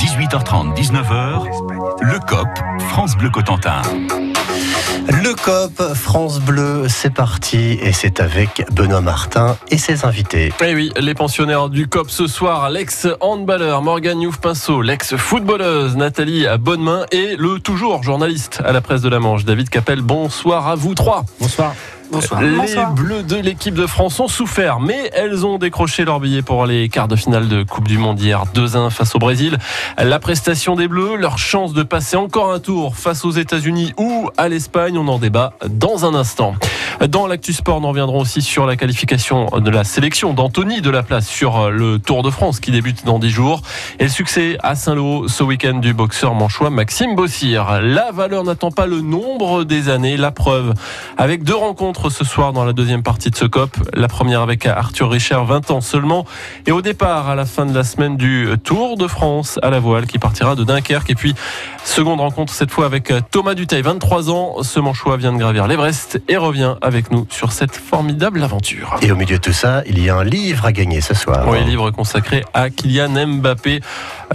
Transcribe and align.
18h30, 0.00 0.74
19h, 0.74 1.44
le 2.00 2.18
COP, 2.20 2.48
France 2.88 3.18
Bleu 3.18 3.28
Cotentin. 3.28 3.82
Le 5.08 5.34
COP 5.34 5.94
France 5.94 6.40
Bleu, 6.40 6.86
c'est 6.88 7.12
parti 7.12 7.78
et 7.82 7.92
c'est 7.92 8.18
avec 8.18 8.64
Benoît 8.72 9.02
Martin 9.02 9.58
et 9.70 9.76
ses 9.76 10.06
invités. 10.06 10.54
Eh 10.64 10.74
oui, 10.74 10.90
les 10.98 11.12
pensionnaires 11.12 11.68
du 11.68 11.86
COP 11.86 12.10
ce 12.10 12.26
soir, 12.26 12.70
l'ex-handballeur 12.70 13.82
Morgan 13.82 14.18
Youf-Pinceau, 14.22 14.80
l'ex-footballeuse 14.80 15.96
Nathalie 15.96 16.46
Bonnemain 16.58 17.04
et 17.12 17.36
le 17.36 17.58
toujours 17.58 18.02
journaliste 18.02 18.62
à 18.64 18.72
la 18.72 18.80
presse 18.80 19.02
de 19.02 19.10
la 19.10 19.18
Manche, 19.18 19.44
David 19.44 19.68
Capel. 19.68 20.00
Bonsoir 20.00 20.66
à 20.66 20.76
vous 20.76 20.94
trois. 20.94 21.26
Bonsoir. 21.38 21.74
Les 22.12 22.76
Bleus 22.96 23.22
de 23.22 23.36
l'équipe 23.36 23.74
de 23.74 23.86
France 23.86 24.18
ont 24.18 24.26
souffert, 24.26 24.80
mais 24.80 25.10
elles 25.12 25.46
ont 25.46 25.58
décroché 25.58 26.04
leur 26.04 26.18
billet 26.18 26.42
pour 26.42 26.66
les 26.66 26.88
quarts 26.88 27.06
de 27.06 27.14
finale 27.14 27.46
de 27.48 27.62
Coupe 27.62 27.86
du 27.86 27.98
Monde 27.98 28.20
hier 28.20 28.44
2-1 28.52 28.90
face 28.90 29.14
au 29.14 29.20
Brésil. 29.20 29.58
La 29.96 30.18
prestation 30.18 30.74
des 30.74 30.88
Bleus, 30.88 31.16
leur 31.16 31.38
chance 31.38 31.72
de 31.72 31.84
passer 31.84 32.16
encore 32.16 32.52
un 32.52 32.58
tour 32.58 32.96
face 32.96 33.24
aux 33.24 33.30
États-Unis 33.30 33.94
ou 33.96 34.28
à 34.36 34.48
l'Espagne, 34.48 34.98
on 34.98 35.06
en 35.06 35.18
débat 35.18 35.52
dans 35.68 36.04
un 36.04 36.14
instant. 36.14 36.54
Dans 37.08 37.26
l'actu 37.26 37.52
sport, 37.52 37.80
nous 37.80 37.88
reviendrons 37.88 38.20
aussi 38.20 38.42
sur 38.42 38.66
la 38.66 38.76
qualification 38.76 39.46
de 39.46 39.70
la 39.70 39.84
sélection 39.84 40.34
d'Anthony 40.34 40.80
de 40.80 40.90
la 40.90 41.02
place 41.02 41.28
sur 41.28 41.70
le 41.70 41.98
Tour 41.98 42.22
de 42.22 42.30
France 42.30 42.58
qui 42.58 42.72
débute 42.72 43.04
dans 43.06 43.18
10 43.18 43.30
jours 43.30 43.62
et 44.00 44.04
le 44.04 44.10
succès 44.10 44.58
à 44.62 44.74
Saint-Lô 44.74 45.28
ce 45.28 45.44
week-end 45.44 45.74
du 45.74 45.94
boxeur 45.94 46.34
manchois 46.34 46.70
Maxime 46.70 47.14
Bossir. 47.14 47.80
La 47.82 48.10
valeur 48.10 48.42
n'attend 48.44 48.70
pas 48.70 48.86
le 48.86 49.00
nombre 49.00 49.64
des 49.64 49.88
années, 49.88 50.16
la 50.16 50.32
preuve 50.32 50.74
avec 51.16 51.44
deux 51.44 51.54
rencontres 51.54 51.99
ce 52.08 52.24
soir 52.24 52.54
dans 52.54 52.64
la 52.64 52.72
deuxième 52.72 53.02
partie 53.02 53.30
de 53.30 53.36
ce 53.36 53.44
COP. 53.44 53.76
La 53.92 54.08
première 54.08 54.40
avec 54.40 54.64
Arthur 54.64 55.10
Richard, 55.10 55.44
20 55.44 55.70
ans 55.70 55.80
seulement. 55.82 56.24
Et 56.66 56.72
au 56.72 56.80
départ, 56.80 57.28
à 57.28 57.34
la 57.34 57.44
fin 57.44 57.66
de 57.66 57.74
la 57.74 57.84
semaine 57.84 58.16
du 58.16 58.48
Tour 58.64 58.96
de 58.96 59.06
France 59.06 59.58
à 59.62 59.68
la 59.68 59.80
voile 59.80 60.06
qui 60.06 60.18
partira 60.18 60.54
de 60.54 60.64
Dunkerque. 60.64 61.10
Et 61.10 61.14
puis, 61.14 61.34
seconde 61.84 62.20
rencontre 62.20 62.52
cette 62.52 62.70
fois 62.70 62.86
avec 62.86 63.12
Thomas 63.30 63.54
Duteil, 63.54 63.82
23 63.82 64.30
ans. 64.30 64.62
Ce 64.62 64.80
manchois 64.80 65.16
vient 65.16 65.32
de 65.32 65.38
gravir 65.38 65.66
l'Everest 65.66 66.20
et 66.28 66.36
revient 66.36 66.74
avec 66.82 67.10
nous 67.10 67.26
sur 67.30 67.52
cette 67.52 67.76
formidable 67.76 68.42
aventure. 68.42 68.96
Et 69.02 69.10
au 69.10 69.16
milieu 69.16 69.36
de 69.36 69.42
tout 69.42 69.52
ça, 69.52 69.82
il 69.86 70.02
y 70.02 70.08
a 70.08 70.16
un 70.16 70.24
livre 70.24 70.66
à 70.66 70.72
gagner 70.72 71.00
ce 71.00 71.14
soir. 71.14 71.46
Oui, 71.48 71.64
livre 71.64 71.90
consacré 71.90 72.44
à 72.54 72.70
Kylian 72.70 73.26
Mbappé 73.26 73.80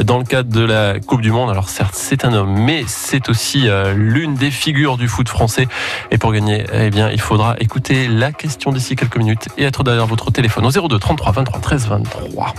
dans 0.03 0.17
le 0.17 0.23
cadre 0.23 0.49
de 0.49 0.63
la 0.63 0.99
Coupe 0.99 1.21
du 1.21 1.31
Monde. 1.31 1.49
Alors 1.49 1.69
certes, 1.69 1.95
c'est 1.95 2.25
un 2.25 2.33
homme, 2.33 2.53
mais 2.53 2.83
c'est 2.87 3.29
aussi 3.29 3.67
euh, 3.67 3.93
l'une 3.93 4.35
des 4.35 4.51
figures 4.51 4.97
du 4.97 5.07
foot 5.07 5.29
français. 5.29 5.67
Et 6.11 6.17
pour 6.17 6.33
gagner, 6.33 6.65
eh 6.73 6.89
bien, 6.89 7.09
il 7.09 7.21
faudra 7.21 7.55
écouter 7.59 8.07
la 8.07 8.31
question 8.31 8.71
d'ici 8.71 8.95
quelques 8.95 9.17
minutes 9.17 9.47
et 9.57 9.63
être 9.63 9.83
derrière 9.83 10.07
votre 10.07 10.31
téléphone 10.31 10.65
au 10.65 10.87
02 10.87 10.99
33 10.99 11.31
23 11.31 11.59
13 11.59 11.87
23. 11.87 12.53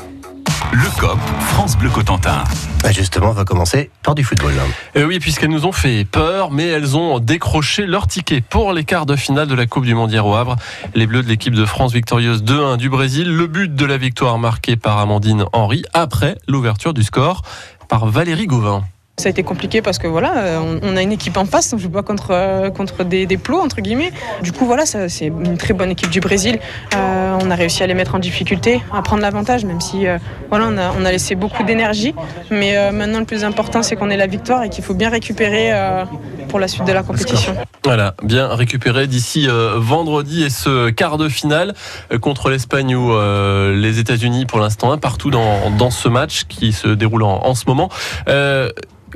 Le 0.72 1.00
COP, 1.00 1.18
France 1.40 1.76
Bleu 1.76 1.90
Cotentin. 1.90 2.44
Bah 2.82 2.92
justement, 2.92 3.30
on 3.30 3.32
va 3.32 3.44
commencer 3.44 3.90
par 4.02 4.14
du 4.14 4.24
football. 4.24 4.52
Euh, 4.96 5.04
oui, 5.04 5.18
puisqu'elles 5.18 5.50
nous 5.50 5.66
ont 5.66 5.72
fait 5.72 6.04
peur, 6.04 6.50
mais 6.50 6.66
elles 6.66 6.96
ont 6.96 7.18
décroché 7.18 7.86
leur 7.86 8.06
ticket 8.06 8.40
pour 8.40 8.72
les 8.72 8.84
quarts 8.84 9.06
de 9.06 9.16
finale 9.16 9.48
de 9.48 9.54
la 9.54 9.66
Coupe 9.66 9.84
du 9.84 9.94
Monde 9.94 10.10
hier 10.10 10.26
au 10.26 10.34
Havre. 10.34 10.56
Les 10.94 11.06
Bleus 11.06 11.22
de 11.22 11.28
l'équipe 11.28 11.54
de 11.54 11.64
France 11.64 11.92
victorieuse 11.92 12.42
2-1 12.42 12.76
du 12.76 12.88
Brésil. 12.88 13.34
Le 13.34 13.46
but 13.46 13.74
de 13.74 13.84
la 13.84 13.96
victoire 13.98 14.38
marqué 14.38 14.76
par 14.76 14.98
Amandine 14.98 15.44
Henry 15.52 15.84
après 15.94 16.36
l'ouverture 16.48 16.94
du 16.94 17.02
score 17.02 17.42
par 17.88 18.06
Valérie 18.06 18.46
Gauvin. 18.46 18.84
Ça 19.18 19.28
a 19.28 19.30
été 19.30 19.42
compliqué 19.42 19.80
parce 19.80 19.98
que 19.98 20.06
voilà, 20.06 20.36
euh, 20.36 20.78
on 20.82 20.94
a 20.94 21.00
une 21.00 21.10
équipe 21.10 21.38
en 21.38 21.46
face, 21.46 21.72
on 21.72 21.78
joue 21.78 21.88
pas 21.88 22.02
contre, 22.02 22.32
euh, 22.32 22.68
contre 22.68 23.02
des, 23.02 23.24
des 23.24 23.38
plots 23.38 23.60
entre 23.62 23.80
guillemets. 23.80 24.12
Du 24.42 24.52
coup 24.52 24.66
voilà, 24.66 24.84
c'est 24.84 25.26
une 25.28 25.56
très 25.56 25.72
bonne 25.72 25.90
équipe 25.90 26.10
du 26.10 26.20
Brésil. 26.20 26.58
Euh, 26.94 27.38
on 27.42 27.50
a 27.50 27.54
réussi 27.54 27.82
à 27.82 27.86
les 27.86 27.94
mettre 27.94 28.14
en 28.14 28.18
difficulté, 28.18 28.82
à 28.92 29.00
prendre 29.00 29.22
l'avantage, 29.22 29.64
même 29.64 29.80
si 29.80 30.04
voilà, 30.50 30.66
on 30.68 30.76
a, 30.76 30.92
on 31.00 31.06
a, 31.06 31.12
laissé 31.12 31.34
beaucoup 31.34 31.62
d'énergie. 31.62 32.14
Mais 32.50 32.92
maintenant 32.92 33.20
le 33.20 33.24
plus 33.24 33.42
important 33.42 33.82
c'est 33.82 33.96
qu'on 33.96 34.10
ait 34.10 34.18
la 34.18 34.26
victoire 34.26 34.64
et 34.64 34.68
qu'il 34.68 34.84
faut 34.84 34.92
bien 34.92 35.08
récupérer 35.08 35.72
pour 36.48 36.58
la 36.58 36.68
suite 36.68 36.84
de 36.84 36.92
la 36.92 37.02
compétition. 37.02 37.56
Voilà, 37.84 38.14
bien 38.22 38.48
récupérer 38.48 39.06
d'ici 39.06 39.48
vendredi 39.76 40.42
et 40.42 40.50
ce 40.50 40.90
quart 40.90 41.18
de 41.18 41.28
finale 41.28 41.74
contre 42.20 42.50
l'Espagne 42.50 42.94
ou 42.94 43.12
les 43.72 43.98
États-Unis 43.98 44.46
pour 44.46 44.58
l'instant, 44.58 44.92
un 44.92 44.98
partout 44.98 45.30
dans, 45.30 45.70
dans, 45.70 45.90
ce 45.90 46.08
match 46.08 46.44
qui 46.48 46.72
se 46.72 46.88
déroule 46.88 47.22
en, 47.22 47.44
en 47.44 47.54
ce 47.54 47.64
moment. 47.66 47.90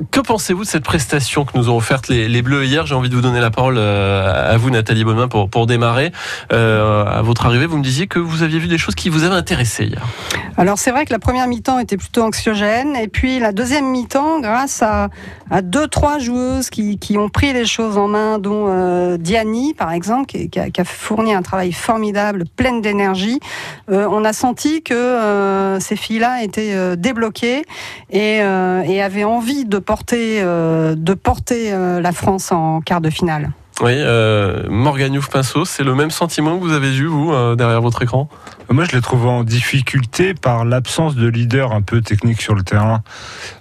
Que 0.09 0.21
pensez-vous 0.21 0.63
de 0.63 0.67
cette 0.67 0.85
prestation 0.85 1.43
que 1.43 1.55
nous 1.55 1.69
ont 1.69 1.75
offerte 1.75 2.07
les, 2.07 2.27
les 2.27 2.41
Bleus 2.41 2.65
hier? 2.65 2.85
J'ai 2.85 2.95
envie 2.95 3.09
de 3.09 3.15
vous 3.15 3.21
donner 3.21 3.41
la 3.41 3.51
parole 3.51 3.75
euh, 3.77 4.53
à 4.53 4.57
vous, 4.57 4.69
Nathalie 4.69 5.03
Bonmain, 5.03 5.27
pour, 5.27 5.49
pour 5.49 5.67
démarrer. 5.67 6.11
Euh, 6.53 7.05
à 7.05 7.21
votre 7.21 7.45
arrivée, 7.45 7.65
vous 7.65 7.77
me 7.77 7.83
disiez 7.83 8.07
que 8.07 8.17
vous 8.17 8.41
aviez 8.41 8.57
vu 8.57 8.67
des 8.67 8.77
choses 8.77 8.95
qui 8.95 9.09
vous 9.09 9.25
avaient 9.25 9.35
intéressé 9.35 9.85
hier. 9.85 10.01
Alors 10.57 10.79
c'est 10.79 10.91
vrai 10.91 11.05
que 11.05 11.11
la 11.11 11.19
première 11.19 11.45
mi-temps 11.47 11.77
était 11.77 11.97
plutôt 11.97 12.23
anxiogène, 12.23 12.95
et 12.95 13.09
puis 13.09 13.39
la 13.39 13.51
deuxième 13.51 13.91
mi-temps, 13.91 14.39
grâce 14.39 14.81
à, 14.81 15.09
à 15.51 15.61
deux, 15.61 15.87
trois 15.87 16.19
joueuses 16.19 16.69
qui, 16.69 16.97
qui, 16.97 17.17
ont 17.17 17.20
pris 17.29 17.53
les 17.53 17.65
choses 17.65 17.97
en 17.97 18.07
main, 18.07 18.39
dont 18.39 18.65
euh, 18.67 19.17
Diani, 19.17 19.73
par 19.73 19.91
exemple, 19.91 20.25
qui, 20.25 20.49
a, 20.59 20.83
fourni 20.83 21.33
un 21.33 21.41
travail 21.41 21.71
formidable, 21.71 22.45
pleine 22.55 22.81
d'énergie, 22.81 23.39
euh, 23.89 24.07
on 24.09 24.23
a 24.25 24.33
senti 24.33 24.81
que 24.81 24.93
euh, 24.93 25.79
ces 25.79 25.95
filles-là 25.95 26.43
étaient 26.43 26.97
débloquées 26.97 27.63
et, 28.09 28.41
avaient 28.41 29.23
envie 29.23 29.65
de 29.65 29.79
porter, 29.79 30.41
la 30.43 32.11
France 32.11 32.51
en 32.51 32.81
quart 32.81 33.01
de 33.01 33.09
finale. 33.09 33.51
Oui, 33.81 33.93
euh, 33.95 34.61
Morgan 34.69 35.11
Youf-Pinceau, 35.11 35.65
c'est 35.65 35.83
le 35.83 35.95
même 35.95 36.11
sentiment 36.11 36.59
que 36.59 36.63
vous 36.63 36.73
avez 36.73 36.95
eu, 36.95 37.07
vous, 37.07 37.33
euh, 37.33 37.55
derrière 37.55 37.81
votre 37.81 38.03
écran? 38.03 38.29
Moi, 38.69 38.85
je 38.85 38.95
l'ai 38.95 39.01
trouvé 39.01 39.27
en 39.27 39.43
difficulté 39.43 40.35
par 40.35 40.65
l'absence 40.65 41.15
de 41.15 41.27
leader 41.27 41.71
un 41.71 41.81
peu 41.81 42.01
technique 42.01 42.43
sur 42.43 42.53
le 42.53 42.61
terrain. 42.61 43.01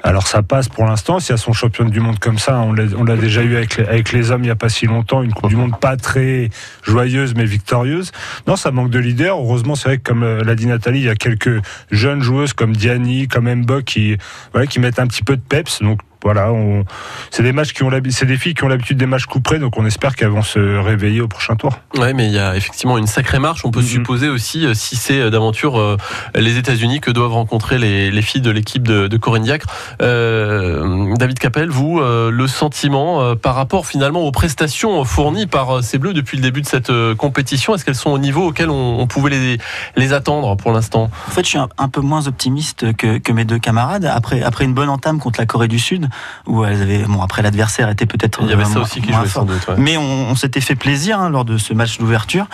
Alors, 0.03 0.27
ça 0.27 0.43
passe 0.43 0.69
pour 0.69 0.85
l'instant. 0.85 1.21
S'il 1.21 1.31
y 1.31 1.33
a 1.33 1.39
son 1.39 1.55
champion 1.55 1.87
du 1.87 2.01
monde 2.01 2.19
comme 2.19 2.39
ça, 2.39 2.61
on 2.61 2.75
l'a 2.75 3.17
déjà 3.17 3.43
eu 3.43 3.57
avec 3.57 3.79
les, 3.79 4.03
les 4.13 4.31
hommes 4.31 4.43
il 4.43 4.49
n'y 4.49 4.51
a 4.51 4.57
pas 4.57 4.69
si 4.69 4.85
longtemps, 4.85 5.23
une 5.23 5.33
Coupe 5.33 5.49
du 5.49 5.57
Monde 5.57 5.81
pas 5.81 5.97
très 5.97 6.51
joyeuse, 6.83 7.35
mais 7.35 7.47
victorieuse. 7.47 8.13
Non, 8.47 8.57
ça 8.57 8.73
manque 8.73 8.91
de 8.91 8.99
leader. 8.99 9.39
Heureusement, 9.39 9.75
c'est 9.75 9.89
vrai 9.89 9.99
que, 9.99 10.03
comme 10.03 10.23
l'a 10.23 10.55
dit 10.55 10.67
Nathalie, 10.67 11.01
il 11.01 11.07
y 11.07 11.09
a 11.09 11.17
quelques 11.17 11.63
jeunes 11.91 12.21
joueuses 12.21 12.53
comme 12.53 12.77
Diani, 12.77 13.27
comme 13.27 13.51
Mbok 13.51 13.85
qui, 13.85 14.19
voilà, 14.53 14.67
qui 14.67 14.81
mettent 14.81 14.99
un 14.99 15.07
petit 15.07 15.23
peu 15.23 15.37
de 15.37 15.43
peps. 15.43 15.81
Donc, 15.81 16.01
voilà, 16.23 16.53
on... 16.53 16.85
c'est 17.31 17.43
des 17.43 17.53
matchs 17.53 17.73
qui 17.73 17.83
ont 17.83 17.91
c'est 18.11 18.27
des 18.27 18.37
filles 18.37 18.55
qui 18.55 18.65
ont 18.65 18.69
l'habitude 18.69 18.99
des 18.99 19.07
matchs 19.07 19.27
couperés, 19.27 19.59
donc 19.59 19.77
on 19.79 19.87
espère 19.87 20.15
qu'elles 20.17 20.29
vont 20.29 20.43
se 20.43 20.79
réveiller 20.79 21.21
au 21.21 21.29
prochain 21.29 21.57
tour. 21.57 21.79
Ouais, 21.97 22.13
mais 22.13 22.27
il 22.27 22.33
y 22.33 22.39
a 22.39 22.57
effectivement 22.57 22.99
une 22.99 23.07
sacrée 23.07 23.39
marche. 23.39 23.65
On 23.65 23.71
peut 23.71 23.81
mm 23.81 23.85
-hmm. 23.85 23.99
supposer 23.99 24.29
aussi, 24.29 24.67
si 24.75 24.97
c'est 24.97 25.31
d'aventure 25.31 25.79
euh, 25.79 25.97
les 26.35 26.57
États-Unis 26.57 27.01
que 27.01 27.11
doivent 27.11 27.33
rencontrer 27.33 27.79
les, 27.79 28.11
les 28.11 28.23
filles 28.23 28.41
de 28.41 28.51
l'équipe 28.51 28.87
de, 28.87 29.09
de 29.09 29.17
Corinne 29.17 29.45
Diacre. 29.45 29.67
Euh, 30.03 31.15
David 31.17 31.39
Capel, 31.39 31.69
vous, 31.71 32.01
euh, 32.01 32.31
le 32.31 32.47
sentiment 32.47 33.23
euh, 33.23 33.35
par 33.35 33.55
rapport 33.55 33.87
finalement 33.87 34.21
aux 34.21 34.33
prestations 34.33 35.05
fournies 35.05 35.47
par 35.47 35.71
euh, 35.71 35.83
ces 35.83 35.99
Bleus 35.99 36.13
depuis 36.13 36.37
le 36.37 36.43
début 36.43 36.63
de 36.63 36.67
cette 36.67 36.91
euh, 36.91 37.15
compétition, 37.15 37.75
est-ce 37.75 37.85
qu'elles 37.85 37.95
sont 37.95 38.11
au 38.11 38.19
niveau 38.19 38.49
auquel 38.49 38.71
on, 38.71 39.01
on 39.01 39.07
pouvait 39.07 39.31
les, 39.31 39.59
les, 39.97 40.13
attendre 40.13 40.57
pour 40.57 40.73
l'instant? 40.73 41.11
En 41.29 41.31
fait, 41.31 41.43
je 41.45 41.49
suis 41.49 41.59
un, 41.59 41.69
un, 41.79 41.89
peu 41.89 42.01
moins 42.01 42.27
optimiste 42.27 42.93
que, 42.97 43.19
que 43.19 43.33
mes 43.33 43.45
deux 43.45 43.59
camarades. 43.59 44.05
Après, 44.05 44.43
après 44.43 44.65
une 44.65 44.75
bonne 44.75 44.89
entame 44.89 45.19
contre 45.19 45.41
la 45.41 45.47
Corée 45.47 45.69
du 45.69 45.79
Sud, 45.79 46.09
où 46.47 46.65
elles 46.65 46.82
avaient 46.82 47.04
bon 47.04 47.22
après 47.22 47.43
l'adversaire 47.43 47.88
était 47.88 48.06
peut-être 48.06 48.41
il 48.43 48.48
y 48.48 48.53
avait 48.53 48.65
ça 48.65 48.81
aussi 48.81 49.00
qui 49.00 49.12
jouait 49.12 49.28
sans 49.28 49.44
doute 49.44 49.66
ouais. 49.69 49.75
mais 49.78 49.97
on, 49.97 50.31
on 50.31 50.34
s'était 50.34 50.60
fait 50.60 50.75
plaisir 50.75 51.21
hein, 51.21 51.31
lors 51.31 51.44
de 51.44 51.59
ce 51.59 51.72
match 51.75 51.98
d'ouverture 51.98 52.47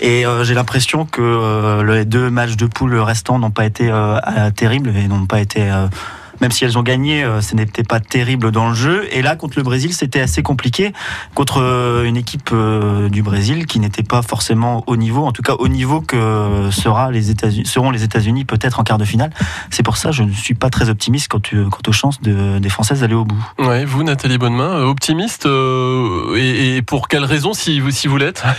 et 0.00 0.26
euh, 0.26 0.44
j'ai 0.44 0.54
l'impression 0.54 1.06
que 1.06 1.22
euh, 1.22 1.94
les 1.94 2.04
deux 2.04 2.30
matchs 2.30 2.56
de 2.56 2.66
poule 2.66 2.94
restants 2.96 3.38
n'ont 3.38 3.50
pas 3.50 3.64
été 3.64 3.88
euh, 3.90 4.18
terribles 4.54 4.92
et 4.96 5.08
n'ont 5.08 5.26
pas 5.26 5.40
été 5.40 5.70
même 6.44 6.50
si 6.50 6.62
elles 6.66 6.76
ont 6.76 6.82
gagné, 6.82 7.24
euh, 7.24 7.40
ce 7.40 7.54
n'était 7.54 7.84
pas 7.84 8.00
terrible 8.00 8.50
dans 8.50 8.68
le 8.68 8.74
jeu. 8.74 9.08
Et 9.12 9.22
là, 9.22 9.34
contre 9.34 9.54
le 9.56 9.62
Brésil, 9.62 9.94
c'était 9.94 10.20
assez 10.20 10.42
compliqué 10.42 10.92
contre 11.34 11.62
euh, 11.62 12.04
une 12.04 12.18
équipe 12.18 12.50
euh, 12.52 13.08
du 13.08 13.22
Brésil 13.22 13.64
qui 13.64 13.80
n'était 13.80 14.02
pas 14.02 14.20
forcément 14.20 14.84
au 14.86 14.96
niveau, 14.96 15.24
en 15.24 15.32
tout 15.32 15.40
cas 15.40 15.54
au 15.58 15.68
niveau 15.68 16.02
que 16.02 16.68
sera 16.70 17.10
les 17.10 17.30
États-Unis, 17.30 17.64
seront 17.64 17.90
les 17.90 18.02
États-Unis 18.02 18.44
peut-être 18.44 18.78
en 18.78 18.82
quart 18.82 18.98
de 18.98 19.06
finale. 19.06 19.30
C'est 19.70 19.82
pour 19.82 19.96
ça 19.96 20.10
que 20.10 20.16
je 20.16 20.22
ne 20.22 20.32
suis 20.32 20.52
pas 20.52 20.68
très 20.68 20.90
optimiste 20.90 21.28
quant, 21.28 21.40
quant 21.40 21.88
aux 21.88 21.92
chances 21.92 22.20
de, 22.20 22.58
des 22.58 22.68
Françaises 22.68 23.00
d'aller 23.00 23.14
au 23.14 23.24
bout. 23.24 23.42
Ouais, 23.58 23.86
vous, 23.86 24.02
Nathalie 24.02 24.36
Bonnemain, 24.36 24.82
optimiste 24.82 25.46
euh, 25.46 26.36
et, 26.36 26.76
et, 26.76 26.82
pour 26.82 27.08
quelle 27.08 27.24
raison, 27.24 27.54
si 27.54 27.80
vous, 27.80 27.90
si 27.90 28.06
vous 28.06 28.18
l'êtes? 28.18 28.44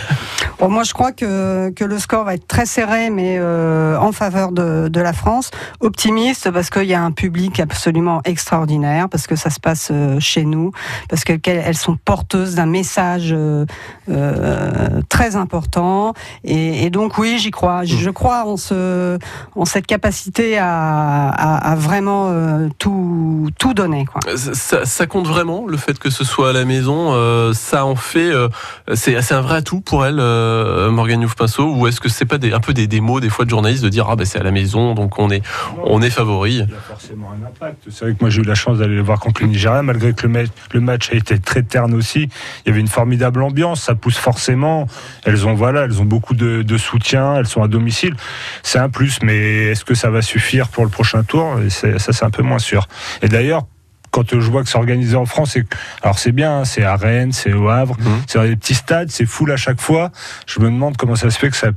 Bon, 0.58 0.70
Moi, 0.70 0.84
je 0.84 0.94
crois 0.94 1.12
que, 1.12 1.70
que 1.70 1.84
le 1.84 1.98
score 1.98 2.24
va 2.24 2.32
être 2.32 2.48
très 2.48 2.64
serré, 2.64 3.10
mais 3.10 3.36
euh, 3.38 3.98
en 3.98 4.10
faveur 4.10 4.52
de, 4.52 4.88
de 4.88 5.00
la 5.02 5.12
France. 5.12 5.50
Optimiste 5.80 6.50
parce 6.50 6.70
qu'il 6.70 6.84
y 6.84 6.94
a 6.94 7.02
un 7.02 7.10
public 7.10 7.60
absolument 7.60 7.75
extraordinaire 8.24 9.08
parce 9.08 9.26
que 9.26 9.36
ça 9.36 9.50
se 9.50 9.60
passe 9.60 9.88
euh, 9.90 10.18
chez 10.20 10.44
nous, 10.44 10.72
parce 11.08 11.24
qu'elles 11.24 11.76
sont 11.76 11.96
porteuses 11.96 12.54
d'un 12.54 12.66
message 12.66 13.32
euh, 13.32 13.66
euh, 14.08 15.00
très 15.08 15.36
important. 15.36 16.14
Et, 16.44 16.84
et 16.84 16.90
donc 16.90 17.18
oui, 17.18 17.38
j'y 17.38 17.50
crois. 17.50 17.84
Je 17.84 18.10
crois 18.10 18.44
en, 18.44 18.56
ce, 18.56 19.18
en 19.54 19.64
cette 19.64 19.86
capacité 19.86 20.58
à, 20.58 21.28
à, 21.28 21.72
à 21.72 21.74
vraiment 21.76 22.30
tout, 22.78 22.86
tout, 22.86 23.50
tout 23.58 23.74
donner. 23.74 24.04
Quoi. 24.04 24.20
Ça, 24.36 24.84
ça, 24.84 25.06
compte 25.06 25.26
vraiment 25.26 25.66
le 25.66 25.76
fait 25.76 25.98
que 25.98 26.10
ce 26.10 26.24
soit 26.24 26.50
à 26.50 26.52
la 26.52 26.64
maison. 26.64 27.12
Euh, 27.12 27.52
ça 27.52 27.84
en 27.84 27.96
fait, 27.96 28.30
euh, 28.30 28.48
c'est 28.94 29.32
un 29.32 29.40
vrai 29.40 29.56
atout 29.56 29.80
pour 29.80 30.04
elle, 30.04 30.18
euh, 30.20 30.90
Morgane 30.90 31.22
Youf-Pinceau, 31.22 31.74
ou 31.74 31.86
est-ce 31.86 32.00
que 32.00 32.08
c'est 32.08 32.24
pas 32.24 32.38
des, 32.38 32.52
un 32.52 32.60
peu 32.60 32.72
des, 32.72 32.86
des, 32.86 33.00
mots 33.00 33.20
des 33.20 33.28
fois 33.28 33.44
de 33.44 33.50
journalistes 33.50 33.82
de 33.82 33.88
dire 33.88 34.06
ah 34.08 34.16
ben 34.16 34.24
c'est 34.24 34.38
à 34.38 34.42
la 34.42 34.50
maison 34.50 34.94
donc 34.94 35.18
on 35.18 35.30
est 35.30 35.42
on 35.84 36.00
est 36.02 36.10
favori? 36.10 36.54
Il 36.54 36.58
y 36.58 36.62
a 36.62 36.66
forcément 36.80 37.32
un 37.32 37.46
C'est 37.88 38.04
vrai 38.04 38.14
que 38.14 38.18
moi 38.20 38.30
j'ai 38.30 38.42
eu 38.42 38.44
la 38.44 38.54
chance 38.54 38.78
d'aller 38.78 38.96
le 38.96 39.02
voir 39.02 39.20
contre 39.20 39.42
le 39.42 39.48
Nigeria, 39.48 39.82
malgré 39.82 40.12
que 40.12 40.26
le 40.26 40.80
match, 40.80 41.10
a 41.10 41.14
été 41.14 41.38
très 41.38 41.62
terne 41.62 41.94
aussi. 41.94 42.28
Il 42.64 42.68
y 42.68 42.70
avait 42.70 42.80
une 42.80 42.88
formidable 42.88 43.42
ambiance, 43.42 43.82
ça 43.82 43.94
pousse 43.94 44.18
forcément. 44.18 44.86
Elles 45.24 45.46
ont 45.46 45.54
voilà, 45.54 45.82
elles 45.84 46.00
ont 46.00 46.04
beaucoup 46.04 46.34
de, 46.34 46.62
de 46.62 46.78
soutien, 46.78 47.36
elles 47.36 47.46
sont 47.46 47.62
à 47.62 47.68
domicile. 47.68 48.14
C'est 48.62 48.78
un 48.78 48.88
plus, 48.88 49.20
mais 49.22 49.66
est-ce 49.66 49.84
que 49.84 49.94
ça 49.94 50.10
va 50.10 50.22
suffire 50.22 50.68
pour 50.68 50.84
le 50.84 50.90
prochain 50.90 51.22
tour? 51.22 51.58
Ça 51.68 51.98
c'est 51.98 52.24
un 52.24 52.30
peu 52.30 52.42
moins 52.42 52.58
sûr. 52.58 52.88
Et 53.22 53.28
d'ailleurs 53.28 53.66
quand 54.10 54.38
je 54.38 54.50
vois 54.50 54.62
que 54.62 54.68
c'est 54.68 54.78
organisé 54.78 55.16
en 55.16 55.26
France, 55.26 55.56
alors 56.02 56.18
c'est 56.18 56.32
bien, 56.32 56.60
hein, 56.60 56.64
c'est 56.64 56.84
à 56.84 56.96
Rennes, 56.96 57.32
c'est 57.32 57.52
au 57.52 57.68
Havre, 57.68 57.96
mmh. 57.98 58.04
c'est 58.26 58.38
dans 58.38 58.44
des 58.44 58.56
petits 58.56 58.74
stades, 58.74 59.10
c'est 59.10 59.26
full 59.26 59.52
à 59.52 59.56
chaque 59.56 59.80
fois. 59.80 60.10
Je 60.46 60.60
me 60.60 60.66
demande 60.66 60.96
comment 60.96 61.16
ça 61.16 61.30
se 61.30 61.38
fait 61.38 61.50
que 61.50 61.56
ça, 61.56 61.68